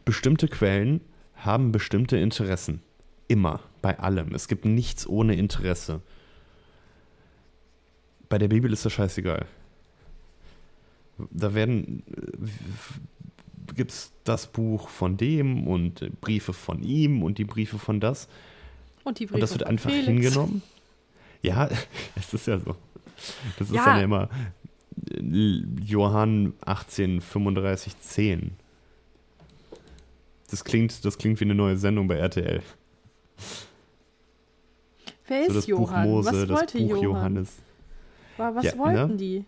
[0.05, 1.01] bestimmte Quellen
[1.37, 2.83] haben bestimmte Interessen.
[3.29, 4.35] Immer, bei allem.
[4.35, 6.01] Es gibt nichts ohne Interesse.
[8.29, 9.47] Bei der Bibel ist das scheißegal.
[11.31, 12.03] Da werden
[13.75, 18.01] gibt es das Buch von dem und äh, Briefe von ihm und die Briefe von
[18.01, 18.29] das.
[19.05, 20.07] Und die Briefe Und das wird einfach Felix.
[20.09, 20.63] hingenommen.
[21.43, 21.69] Ja,
[22.17, 22.77] es ist ja so.
[23.59, 23.85] Das ist Ja.
[23.85, 24.29] dann ja immer
[25.11, 28.53] äh, Johann 18, 35, 10.
[30.51, 32.63] Das klingt, das klingt wie eine neue Sendung bei RTL.
[35.29, 36.05] Wer So ist das Johann?
[36.05, 37.03] Buch Mose, was das wollte Buch Johann?
[37.03, 37.55] Johannes.
[38.37, 39.17] Wa- Was Ja, wollten ne?
[39.17, 39.45] die?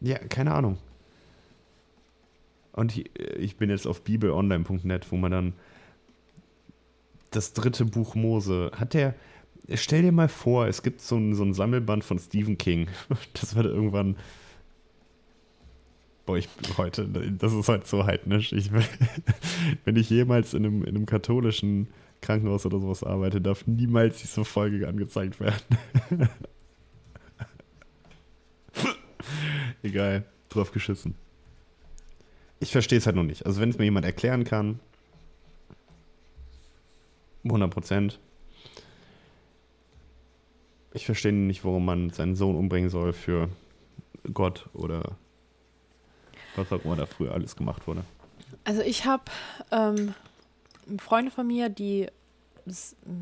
[0.00, 0.78] Ja, keine Ahnung.
[2.72, 5.52] Und ich, bin jetzt auf bibelonline.net, wo man dann
[7.30, 9.14] das dritte Buch Mose hat der.
[9.74, 12.88] Stell dir mal vor, es gibt so ein, so ein Sammelband von Stephen King.
[13.34, 14.16] Das wird irgendwann.
[16.26, 18.52] Boah, ich heute, das ist heute so heidnisch.
[18.52, 18.70] Ich,
[19.84, 21.88] wenn ich jemals in einem, in einem katholischen
[22.20, 25.62] Krankenhaus oder sowas arbeite, darf niemals diese Folge angezeigt werden.
[29.82, 31.14] Egal, drauf geschissen.
[32.58, 33.46] Ich verstehe es halt noch nicht.
[33.46, 34.80] Also wenn es mir jemand erklären kann,
[37.44, 38.18] 100 Prozent.
[40.92, 43.48] Ich verstehe nicht, warum man seinen Sohn umbringen soll für
[44.34, 45.16] Gott oder
[46.56, 48.04] was auch immer da früher alles gemacht wurde.
[48.64, 49.24] Also ich habe
[49.70, 50.14] ähm,
[50.98, 52.08] Freunde von mir, die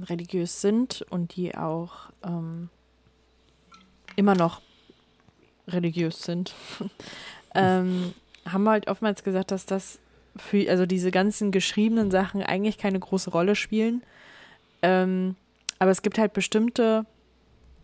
[0.08, 2.70] religiös sind und die auch ähm,
[4.16, 4.60] immer noch
[5.68, 6.54] religiös sind,
[7.54, 8.12] ähm,
[8.46, 9.98] haben halt oftmals gesagt, dass das
[10.36, 14.02] für, also diese ganzen geschriebenen Sachen eigentlich keine große Rolle spielen.
[14.82, 15.36] Ähm,
[15.78, 17.04] aber es gibt halt bestimmte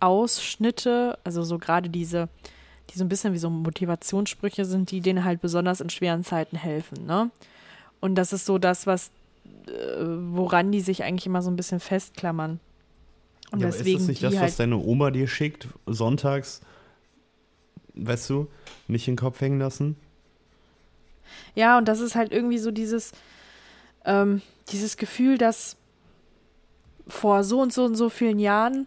[0.00, 2.28] Ausschnitte, also so gerade diese,
[2.90, 6.56] die so ein bisschen wie so Motivationssprüche sind, die denen halt besonders in schweren Zeiten
[6.56, 7.30] helfen, ne?
[8.00, 9.10] Und das ist so das, was,
[9.66, 9.70] äh,
[10.02, 12.60] woran die sich eigentlich immer so ein bisschen festklammern.
[13.50, 16.60] Und ja, aber deswegen ist das nicht das, halt was deine Oma dir schickt, sonntags,
[17.94, 18.48] weißt du,
[18.88, 19.96] nicht in den Kopf hängen lassen?
[21.54, 23.12] Ja, und das ist halt irgendwie so dieses,
[24.04, 25.76] ähm, dieses Gefühl, dass
[27.06, 28.86] vor so und so und so vielen Jahren,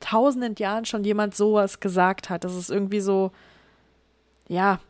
[0.00, 2.44] tausenden Jahren schon jemand sowas gesagt hat.
[2.44, 3.30] Das ist irgendwie so,
[4.48, 4.80] ja,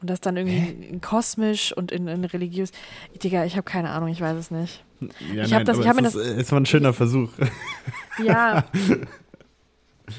[0.00, 2.72] und das dann irgendwie in kosmisch und in, in religiös.
[3.22, 4.82] Digga, ich habe keine Ahnung, ich weiß es nicht.
[5.34, 7.30] Ja, Ich hab das- ich hab mir ist, es war ein schöner Versuch.
[8.22, 8.64] Ja.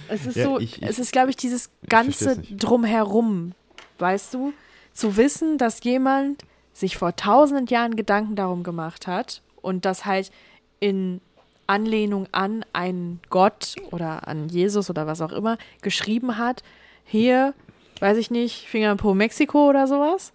[0.09, 2.57] es ist Ja, so, ich- ich- es ist, glaube ich, dieses ganze nicht.
[2.63, 3.53] Drumherum,
[3.99, 4.53] weißt du?
[4.93, 10.31] Zu wissen, dass jemand sich vor tausenden Jahren Gedanken darum gemacht hat und das halt
[10.79, 11.21] in
[11.67, 16.63] Anlehnung an einen Gott oder an Jesus oder was auch immer geschrieben hat,
[17.05, 17.53] hier,
[17.99, 20.33] weiß ich nicht, Finger pro Mexiko oder sowas.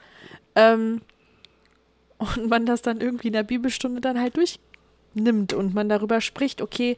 [0.54, 1.02] Ähm,
[2.18, 6.62] und man das dann irgendwie in der Bibelstunde dann halt durchnimmt und man darüber spricht,
[6.62, 6.96] okay,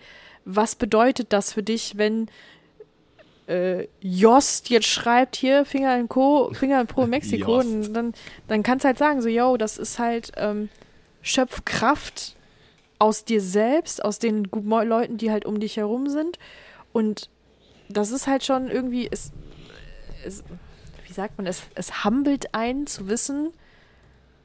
[0.50, 2.26] was bedeutet das für dich, wenn
[3.46, 8.14] äh, Jost jetzt schreibt hier Finger in Co, Finger pro Mexiko, dann,
[8.46, 10.70] dann kannst du halt sagen, so, yo, das ist halt ähm,
[11.20, 12.34] Schöpfkraft
[12.98, 16.38] aus dir selbst, aus den Leuten, die halt um dich herum sind.
[16.94, 17.28] Und
[17.90, 19.32] das ist halt schon irgendwie, es,
[20.24, 20.42] es
[21.06, 23.52] wie sagt man, es, es humbelt einen zu wissen,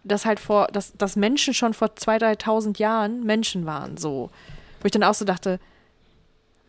[0.04, 4.32] dass halt vor, dass, dass Menschen schon vor 2.000, 3.000 Jahren Menschen waren, so.
[4.82, 5.62] Wo ich dann auch so dachte,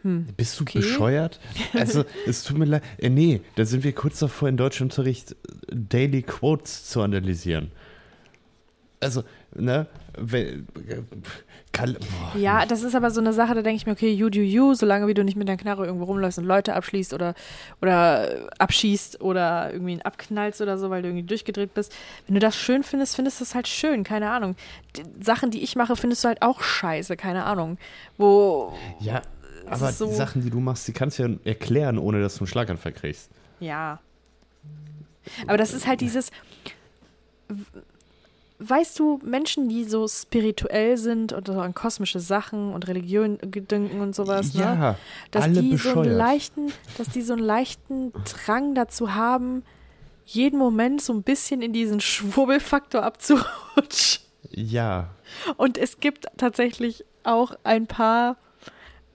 [0.04, 0.78] hm, Bist du Okay.
[0.78, 1.40] bescheuert?
[1.72, 2.82] Also, es tut mir leid.
[2.98, 5.34] Äh, nee, da sind wir kurz davor, in Deutschunterricht äh,
[5.72, 7.72] Daily Quotes zu analysieren.
[9.00, 9.22] Also,
[9.54, 9.86] ne?
[10.16, 11.02] Wenn, äh,
[11.72, 14.38] boah, Ja, das ist aber so eine Sache, da denke ich mir, okay, you do
[14.40, 17.34] you, solange wie du nicht mit der Knarre irgendwo rumläufst und Leute abschließt oder,
[17.82, 21.92] oder äh, abschießt oder irgendwie ihn abknallst oder so, weil du irgendwie durchgedreht bist.
[22.26, 24.56] Wenn du das schön findest, findest du es halt schön, keine Ahnung.
[24.96, 27.76] Die Sachen, die ich mache, findest du halt auch scheiße, keine Ahnung.
[28.16, 29.20] Wo, Ja,
[29.66, 32.40] aber so- die Sachen, die du machst, die kannst du ja erklären, ohne dass du
[32.40, 33.30] einen Schlaganfall kriegst.
[33.60, 33.98] ja.
[35.46, 36.30] Aber das ist halt dieses,
[38.58, 44.00] weißt du, Menschen, die so spirituell sind und so an kosmische Sachen und Religion denken
[44.00, 44.60] und sowas, ne?
[44.60, 44.98] ja,
[45.30, 48.12] dass alle die so einen leichten, dass die so einen leichten
[48.44, 49.62] Drang dazu haben,
[50.26, 54.22] jeden Moment so ein bisschen in diesen Schwurbelfaktor abzurutschen.
[54.50, 55.08] Ja,
[55.56, 58.36] Und es gibt tatsächlich auch ein paar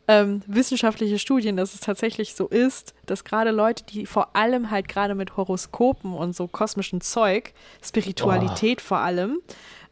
[0.10, 4.88] ähm, wissenschaftliche Studien, dass es tatsächlich so ist, dass gerade Leute, die vor allem halt
[4.88, 7.54] gerade mit Horoskopen und so kosmischen Zeug,
[7.84, 9.40] Spiritualität vor allem,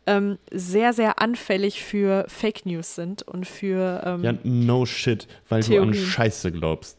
[0.07, 5.61] ähm, sehr, sehr anfällig für Fake News sind und für ähm, ja, no shit, weil
[5.61, 5.89] du Theorien.
[5.89, 6.97] an Scheiße glaubst.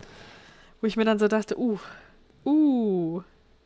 [0.81, 1.77] Wo ich mir dann so dachte, uh,
[2.47, 3.21] uh,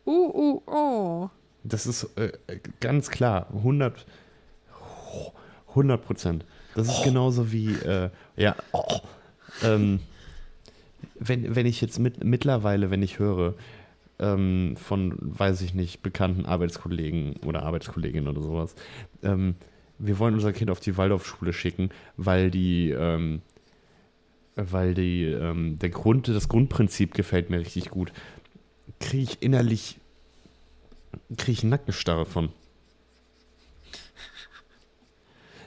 [0.06, 1.28] uh, uh, uh.
[1.62, 2.32] Das ist äh,
[2.80, 4.06] ganz klar, 100
[5.68, 6.44] 100 Prozent.
[6.74, 8.56] Das ist genauso wie, äh, ja,
[9.62, 10.00] ähm,
[11.18, 13.54] wenn, wenn ich jetzt mit, mittlerweile, wenn ich höre,
[14.18, 18.74] ähm, von, weiß ich nicht, bekannten Arbeitskollegen oder Arbeitskolleginnen oder sowas,
[19.22, 19.56] ähm,
[19.98, 23.42] wir wollen unser Kind auf die Waldorfschule schicken, weil die, ähm,
[24.56, 28.12] weil die, ähm, der Grund, das Grundprinzip gefällt mir richtig gut,
[29.00, 29.98] kriege ich innerlich,
[31.36, 32.50] kriege ich Nackenstarre von.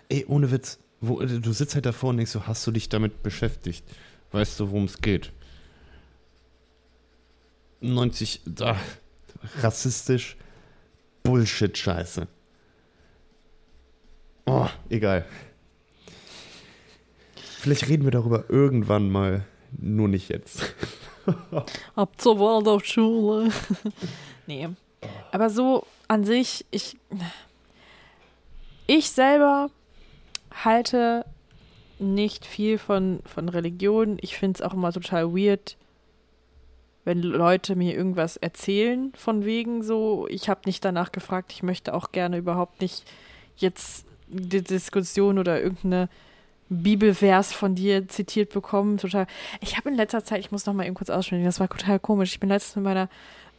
[0.09, 0.79] Ey, ohne Witz.
[1.07, 3.83] Wo, du sitzt halt davor und denkst so, hast du dich damit beschäftigt?
[4.31, 5.31] Weißt du, worum es geht?
[7.81, 8.77] 90, da,
[9.61, 10.37] rassistisch,
[11.23, 12.27] Bullshit-Scheiße.
[14.45, 15.25] Oh, egal.
[17.35, 20.73] Vielleicht reden wir darüber irgendwann mal, nur nicht jetzt.
[21.95, 23.51] Ab zur Waldorfschule.
[24.47, 24.69] nee.
[25.31, 26.97] Aber so an sich, ich,
[28.87, 29.69] ich selber
[30.63, 31.25] halte
[31.99, 34.17] nicht viel von, von Religion.
[34.21, 35.77] Ich finde es auch immer total weird,
[37.03, 40.27] wenn Leute mir irgendwas erzählen von wegen so.
[40.29, 41.51] Ich habe nicht danach gefragt.
[41.53, 43.05] Ich möchte auch gerne überhaupt nicht
[43.57, 46.09] jetzt die Diskussion oder irgendeine
[46.69, 48.97] Bibelvers von dir zitiert bekommen.
[48.97, 49.27] Total.
[49.61, 51.99] Ich habe in letzter Zeit, ich muss noch mal eben kurz aussprechen, das war total
[51.99, 52.33] komisch.
[52.33, 53.09] Ich bin letztens mit meiner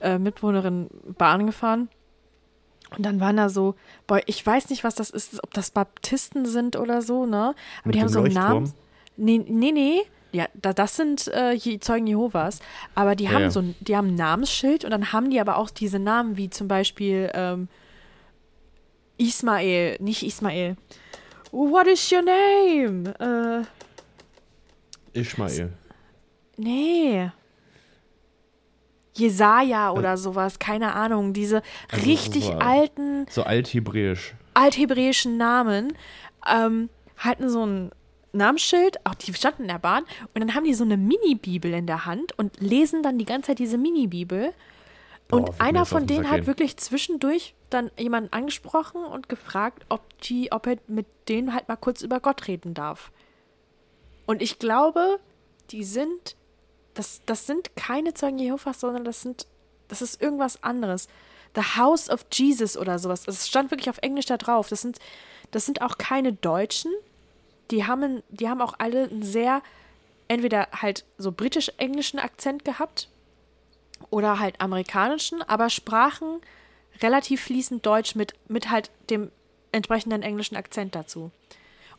[0.00, 1.88] äh, Mitbewohnerin Bahn gefahren
[2.90, 3.74] und dann waren da so,
[4.06, 7.54] boah, ich weiß nicht, was das ist, ob das Baptisten sind oder so, ne?
[7.80, 8.32] Aber Mit die haben so einen?
[8.34, 8.72] Namen.
[9.16, 10.00] Nee, nee, nee.
[10.32, 12.60] Ja, da, das sind äh, Zeugen Jehovas.
[12.94, 13.50] Aber die Ja, haben ja.
[13.50, 16.50] so ein, die haben ein Namensschild und dann haben die aber auch diese Namen wie
[16.50, 17.68] zum Beispiel ähm,
[19.18, 20.76] Ismael, nicht Ismael.
[21.52, 23.14] What is your name?
[25.14, 25.72] Äh, Ishmael.
[26.58, 27.30] nee.
[29.16, 31.32] Jesaja oder sowas, keine Ahnung.
[31.32, 34.34] Diese Also richtig alten So althebräisch.
[34.54, 35.96] althebräischen Namen
[36.48, 37.90] ähm, hatten so ein
[38.32, 40.04] Namensschild, auch die standen in der Bahn,
[40.34, 43.48] und dann haben die so eine Mini-Bibel in der Hand und lesen dann die ganze
[43.48, 44.52] Zeit diese Mini-Bibel.
[45.28, 49.86] Boah, Und mir einer von den denen hat wirklich zwischendurch dann jemanden angesprochen und gefragt,
[49.88, 53.10] ob, die, ob er mit denen halt mal kurz über Gott reden darf.
[54.26, 55.18] Und ich glaube,
[55.70, 56.36] die sind,
[56.96, 59.46] das, das sind keine Zeugen Jehovas, sondern das sind,
[59.88, 61.08] das ist irgendwas anderes.
[61.54, 63.24] The House of Jesus oder sowas.
[63.24, 64.68] Das stand wirklich auf Englisch da drauf.
[64.68, 64.98] Das sind,
[65.50, 66.92] das sind auch keine Deutschen.
[67.70, 69.62] Die haben, die haben auch alle einen sehr,
[70.28, 73.08] entweder halt so britisch-englischen Akzent gehabt
[74.10, 76.40] oder halt amerikanischen, aber sprachen
[77.02, 79.30] relativ fließend Deutsch mit, mit halt dem
[79.72, 81.30] entsprechenden englischen Akzent dazu.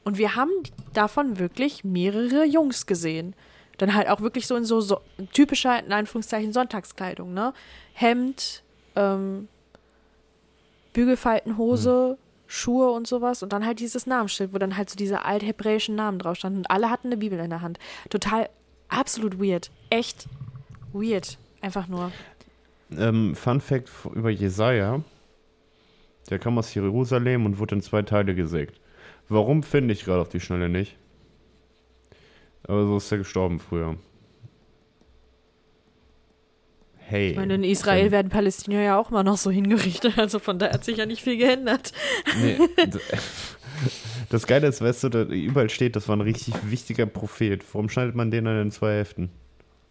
[0.04, 0.52] Und wir haben
[0.94, 3.36] davon wirklich mehrere Jungs gesehen.
[3.78, 5.02] Dann halt auch wirklich so in so, so
[5.34, 7.54] typischer, in Anführungszeichen, Sonntagskleidung, ne?
[7.94, 8.64] Hemd,
[8.96, 9.48] ähm,
[10.94, 12.18] Bügelfaltenhose,
[12.48, 16.18] Schuhe und sowas und dann halt dieses Namensschild, wo dann halt so diese althebräischen Namen
[16.18, 17.78] drauf standen und alle hatten eine Bibel in der Hand.
[18.10, 18.50] Total,
[18.88, 19.70] absolut weird.
[19.90, 20.28] Echt
[20.94, 21.38] weird.
[21.62, 22.12] Einfach nur.
[22.98, 25.02] Ähm, Fun Fact über Jesaja:
[26.30, 28.80] Der kam aus Jerusalem und wurde in zwei Teile gesägt.
[29.30, 30.98] Warum finde ich gerade auf die Schnelle nicht?
[32.64, 33.98] Aber so ist er gestorben früher.
[36.98, 37.32] Hey.
[37.32, 40.60] Ich meine, in Israel ähm, werden Palästinenser ja auch immer noch so hingerichtet, also von
[40.60, 41.94] da hat sich ja nicht viel geändert.
[42.42, 42.58] Nee,
[44.30, 47.64] das Geile ist, weißt du, da überall steht, das war ein richtig wichtiger Prophet.
[47.74, 49.30] Warum schneidet man den dann in zwei Hälften?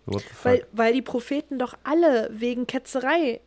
[0.05, 0.45] What the fuck?
[0.45, 3.41] Weil, weil die Propheten doch alle wegen Ketzerei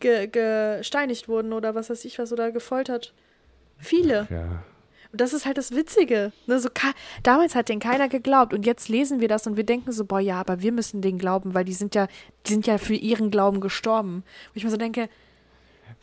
[0.00, 3.14] ge, gesteinigt wurden oder was weiß ich was oder gefoltert.
[3.78, 4.26] Viele.
[4.30, 4.62] ja.
[5.12, 6.32] Und das ist halt das Witzige.
[6.46, 6.70] Ne, so
[7.22, 10.20] damals hat denen keiner geglaubt und jetzt lesen wir das und wir denken so, boah,
[10.20, 12.08] ja, aber wir müssen denen glauben, weil die sind ja,
[12.46, 14.24] die sind ja für ihren Glauben gestorben.
[14.52, 15.08] Wo ich mir so denke,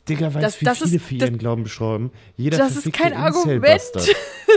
[0.08, 2.12] Digga, weißt Das- wie das viele ist- für das- ihren Glauben gestorben?
[2.38, 3.64] Jeder Das ist kein Argument.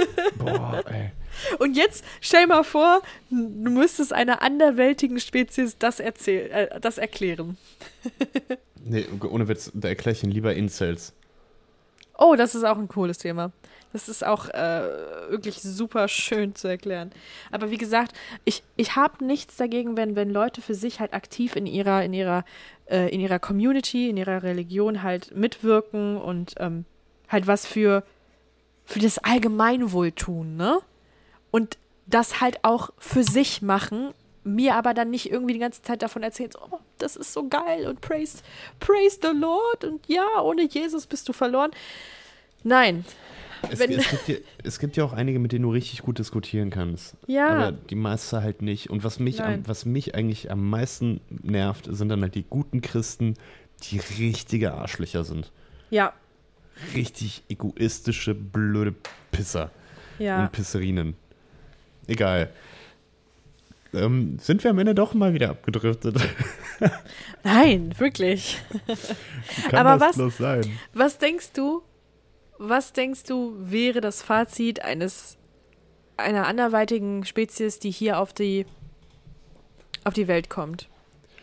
[0.39, 1.13] Boah, ey.
[1.59, 3.01] und jetzt stell mal vor,
[3.31, 7.57] du müsstest einer anderwältigen Spezies das erzählen, äh, das erklären.
[8.85, 11.13] Nee, ohne Witz, da erkläre ich ihn lieber Incels.
[12.19, 13.53] Oh, das ist auch ein cooles Thema.
[13.93, 17.11] Das ist auch äh, wirklich super schön zu erklären.
[17.51, 21.57] Aber wie gesagt, ich, ich habe nichts dagegen, wenn, wenn Leute für sich halt aktiv
[21.57, 22.45] in ihrer, in ihrer,
[22.87, 26.85] äh, in ihrer Community, in ihrer Religion halt mitwirken und ähm,
[27.29, 28.05] halt was für,
[28.85, 30.79] für das Allgemeinwohl tun, ne?
[31.51, 31.77] Und
[32.07, 34.13] das halt auch für sich machen,
[34.45, 37.49] mir aber dann nicht irgendwie die ganze Zeit davon erzählen, so, oh, das ist so
[37.49, 38.43] geil und praise,
[38.81, 41.71] praise the Lord und ja, ohne Jesus bist du verloren.
[42.65, 43.05] Nein,
[43.71, 44.35] Es, es, gibt ja,
[44.65, 47.17] es gibt ja auch einige, mit denen du richtig gut diskutieren kannst.
[47.27, 47.49] Ja.
[47.49, 48.91] Aber die Masse halt nicht.
[48.91, 52.81] Und was mich, am, was mich eigentlich am meisten nervt, sind dann halt die guten
[52.81, 53.35] Christen,
[53.85, 55.51] die richtige Arschlöcher sind.
[55.91, 56.13] ja,
[56.95, 58.95] Richtig egoistische, blöde
[59.31, 59.71] Pisser
[60.19, 60.43] ja.
[60.43, 61.15] und Pisserinen.
[62.07, 62.51] Egal.
[63.95, 66.17] Ähm, sind wir am Ende doch mal wieder abgedriftet?
[67.45, 68.59] Nein, wirklich.
[69.69, 70.79] Kann Aber das was- bloß sein?
[70.95, 71.83] Was denkst du,
[72.69, 75.37] was denkst du, wäre das Fazit eines
[76.17, 78.67] einer anderweitigen Spezies, die hier auf die
[80.05, 80.89] auf die Welt kommt?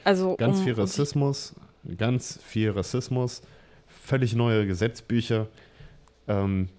[0.03, 1.55] Also Ganz um, viel um Rassismus,
[1.97, 3.41] ganz viel Rassismus,
[3.87, 5.47] völlig neue Gesetzbücher,
[6.27, 6.69] ähm,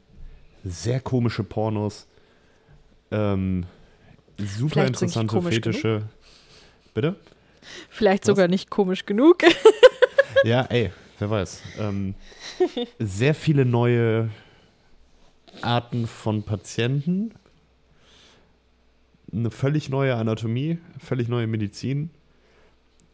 [0.65, 2.07] sehr komische Pornos,
[3.11, 3.67] ähm,
[4.39, 6.03] super Vielleicht interessante Fetische.
[6.95, 7.17] Bitte?
[7.89, 8.27] vielleicht was?
[8.29, 9.39] sogar nicht komisch genug.
[10.45, 10.91] Ja, ey,
[11.21, 11.63] wer weiß.
[11.79, 12.15] Ähm,
[12.99, 14.31] sehr viele neue
[15.63, 17.33] Arten von Patienten,
[19.33, 22.11] eine völlig neue Anatomie, völlig neue Medizin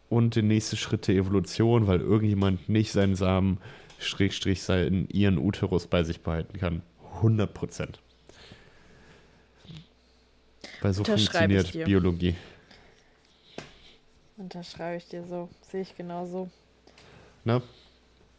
[0.08, 3.58] und der nächste Schritt der Evolution, weil irgendjemand nicht seinen Samen,
[3.98, 6.82] Schrägstrich, seinen ihren Uterus bei sich behalten kann.
[7.16, 8.00] 100 Prozent.
[10.82, 11.72] Weil so funktioniert.
[11.72, 12.36] Biologie.
[14.36, 16.50] Unterschreibe ich dir so, sehe ich genauso.
[17.44, 17.62] Ne?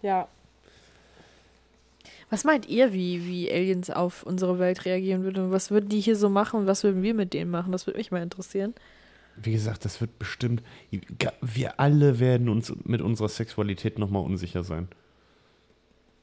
[0.01, 0.27] Ja.
[2.29, 5.51] Was meint ihr, wie, wie Aliens auf unsere Welt reagieren würden?
[5.51, 7.71] Was würden die hier so machen und was würden wir mit denen machen?
[7.71, 8.73] Das würde mich mal interessieren.
[9.37, 10.61] Wie gesagt, das wird bestimmt.
[11.41, 14.87] Wir alle werden uns mit unserer Sexualität nochmal unsicher sein.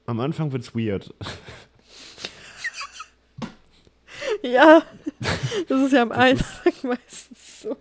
[0.06, 1.14] Am Anfang wird's weird.
[4.42, 4.82] Ja,
[5.68, 7.76] das ist ja am Anfang meistens so.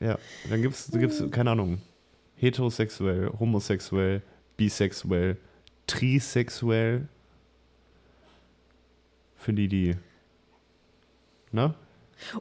[0.00, 0.18] Ja,
[0.50, 1.80] dann gibt's, gibt's, keine Ahnung,
[2.36, 4.20] heterosexuell, homosexuell,
[4.56, 5.36] bisexuell,
[5.86, 7.08] trisexuell.
[9.36, 9.96] Für die, die.
[11.50, 11.74] Ne?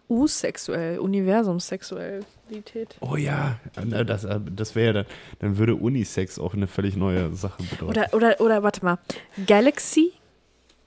[0.07, 2.95] Usexuell, Universumsexualität.
[2.99, 5.05] Oh ja, na, das, äh, das wäre ja dann,
[5.39, 7.85] dann würde Unisex auch eine völlig neue Sache bedeuten.
[7.89, 8.99] Oder, oder, oder, warte mal.
[9.47, 10.13] Galaxy?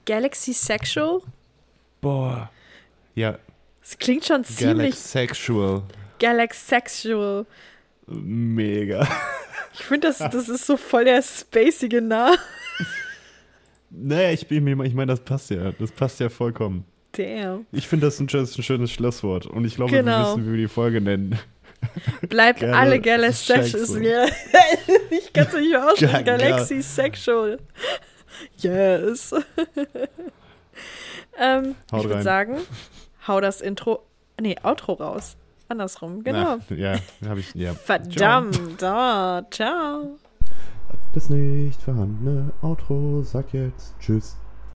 [0.05, 1.21] Galaxy Sexual?
[1.99, 2.49] Boah.
[3.15, 3.37] Ja,
[3.81, 5.83] Das klingt schon ziemlich Galaxexual.
[6.19, 7.45] Galaxexual.
[8.07, 9.07] Mega.
[9.77, 12.37] Ich finde, das, das ist so voll der spacige Name.
[13.89, 15.71] Naja, ich, bin mir- ich meine, das passt ja.
[15.73, 16.85] Das passt ja vollkommen.
[17.13, 17.65] Damn.
[17.71, 19.45] Ich finde das ein schönes, ein schönes Schlusswort.
[19.45, 20.31] Und ich glaube, wir Genau.
[20.33, 21.39] wissen, wie wir die Folge nennen.
[22.27, 23.85] Bleibt Gal- alle Galaxexual.
[23.85, 24.29] Sexual.
[25.11, 26.11] ich kann es nicht mehr aussprechen.
[26.13, 27.59] Ga- ga- Galaxy Sexual.
[28.57, 29.33] Yes.
[31.39, 32.57] ähm, ich würde sagen,
[33.27, 34.03] hau das Intro,
[34.41, 35.37] nee, Outro raus.
[35.67, 36.57] Andersrum, genau.
[36.69, 36.95] Na, ja,
[37.27, 37.53] habe ich.
[37.55, 37.73] Ja.
[37.73, 40.17] Verdammt, da, ciao.
[41.13, 44.37] Das nicht vorhandene Outro sagt jetzt Tschüss.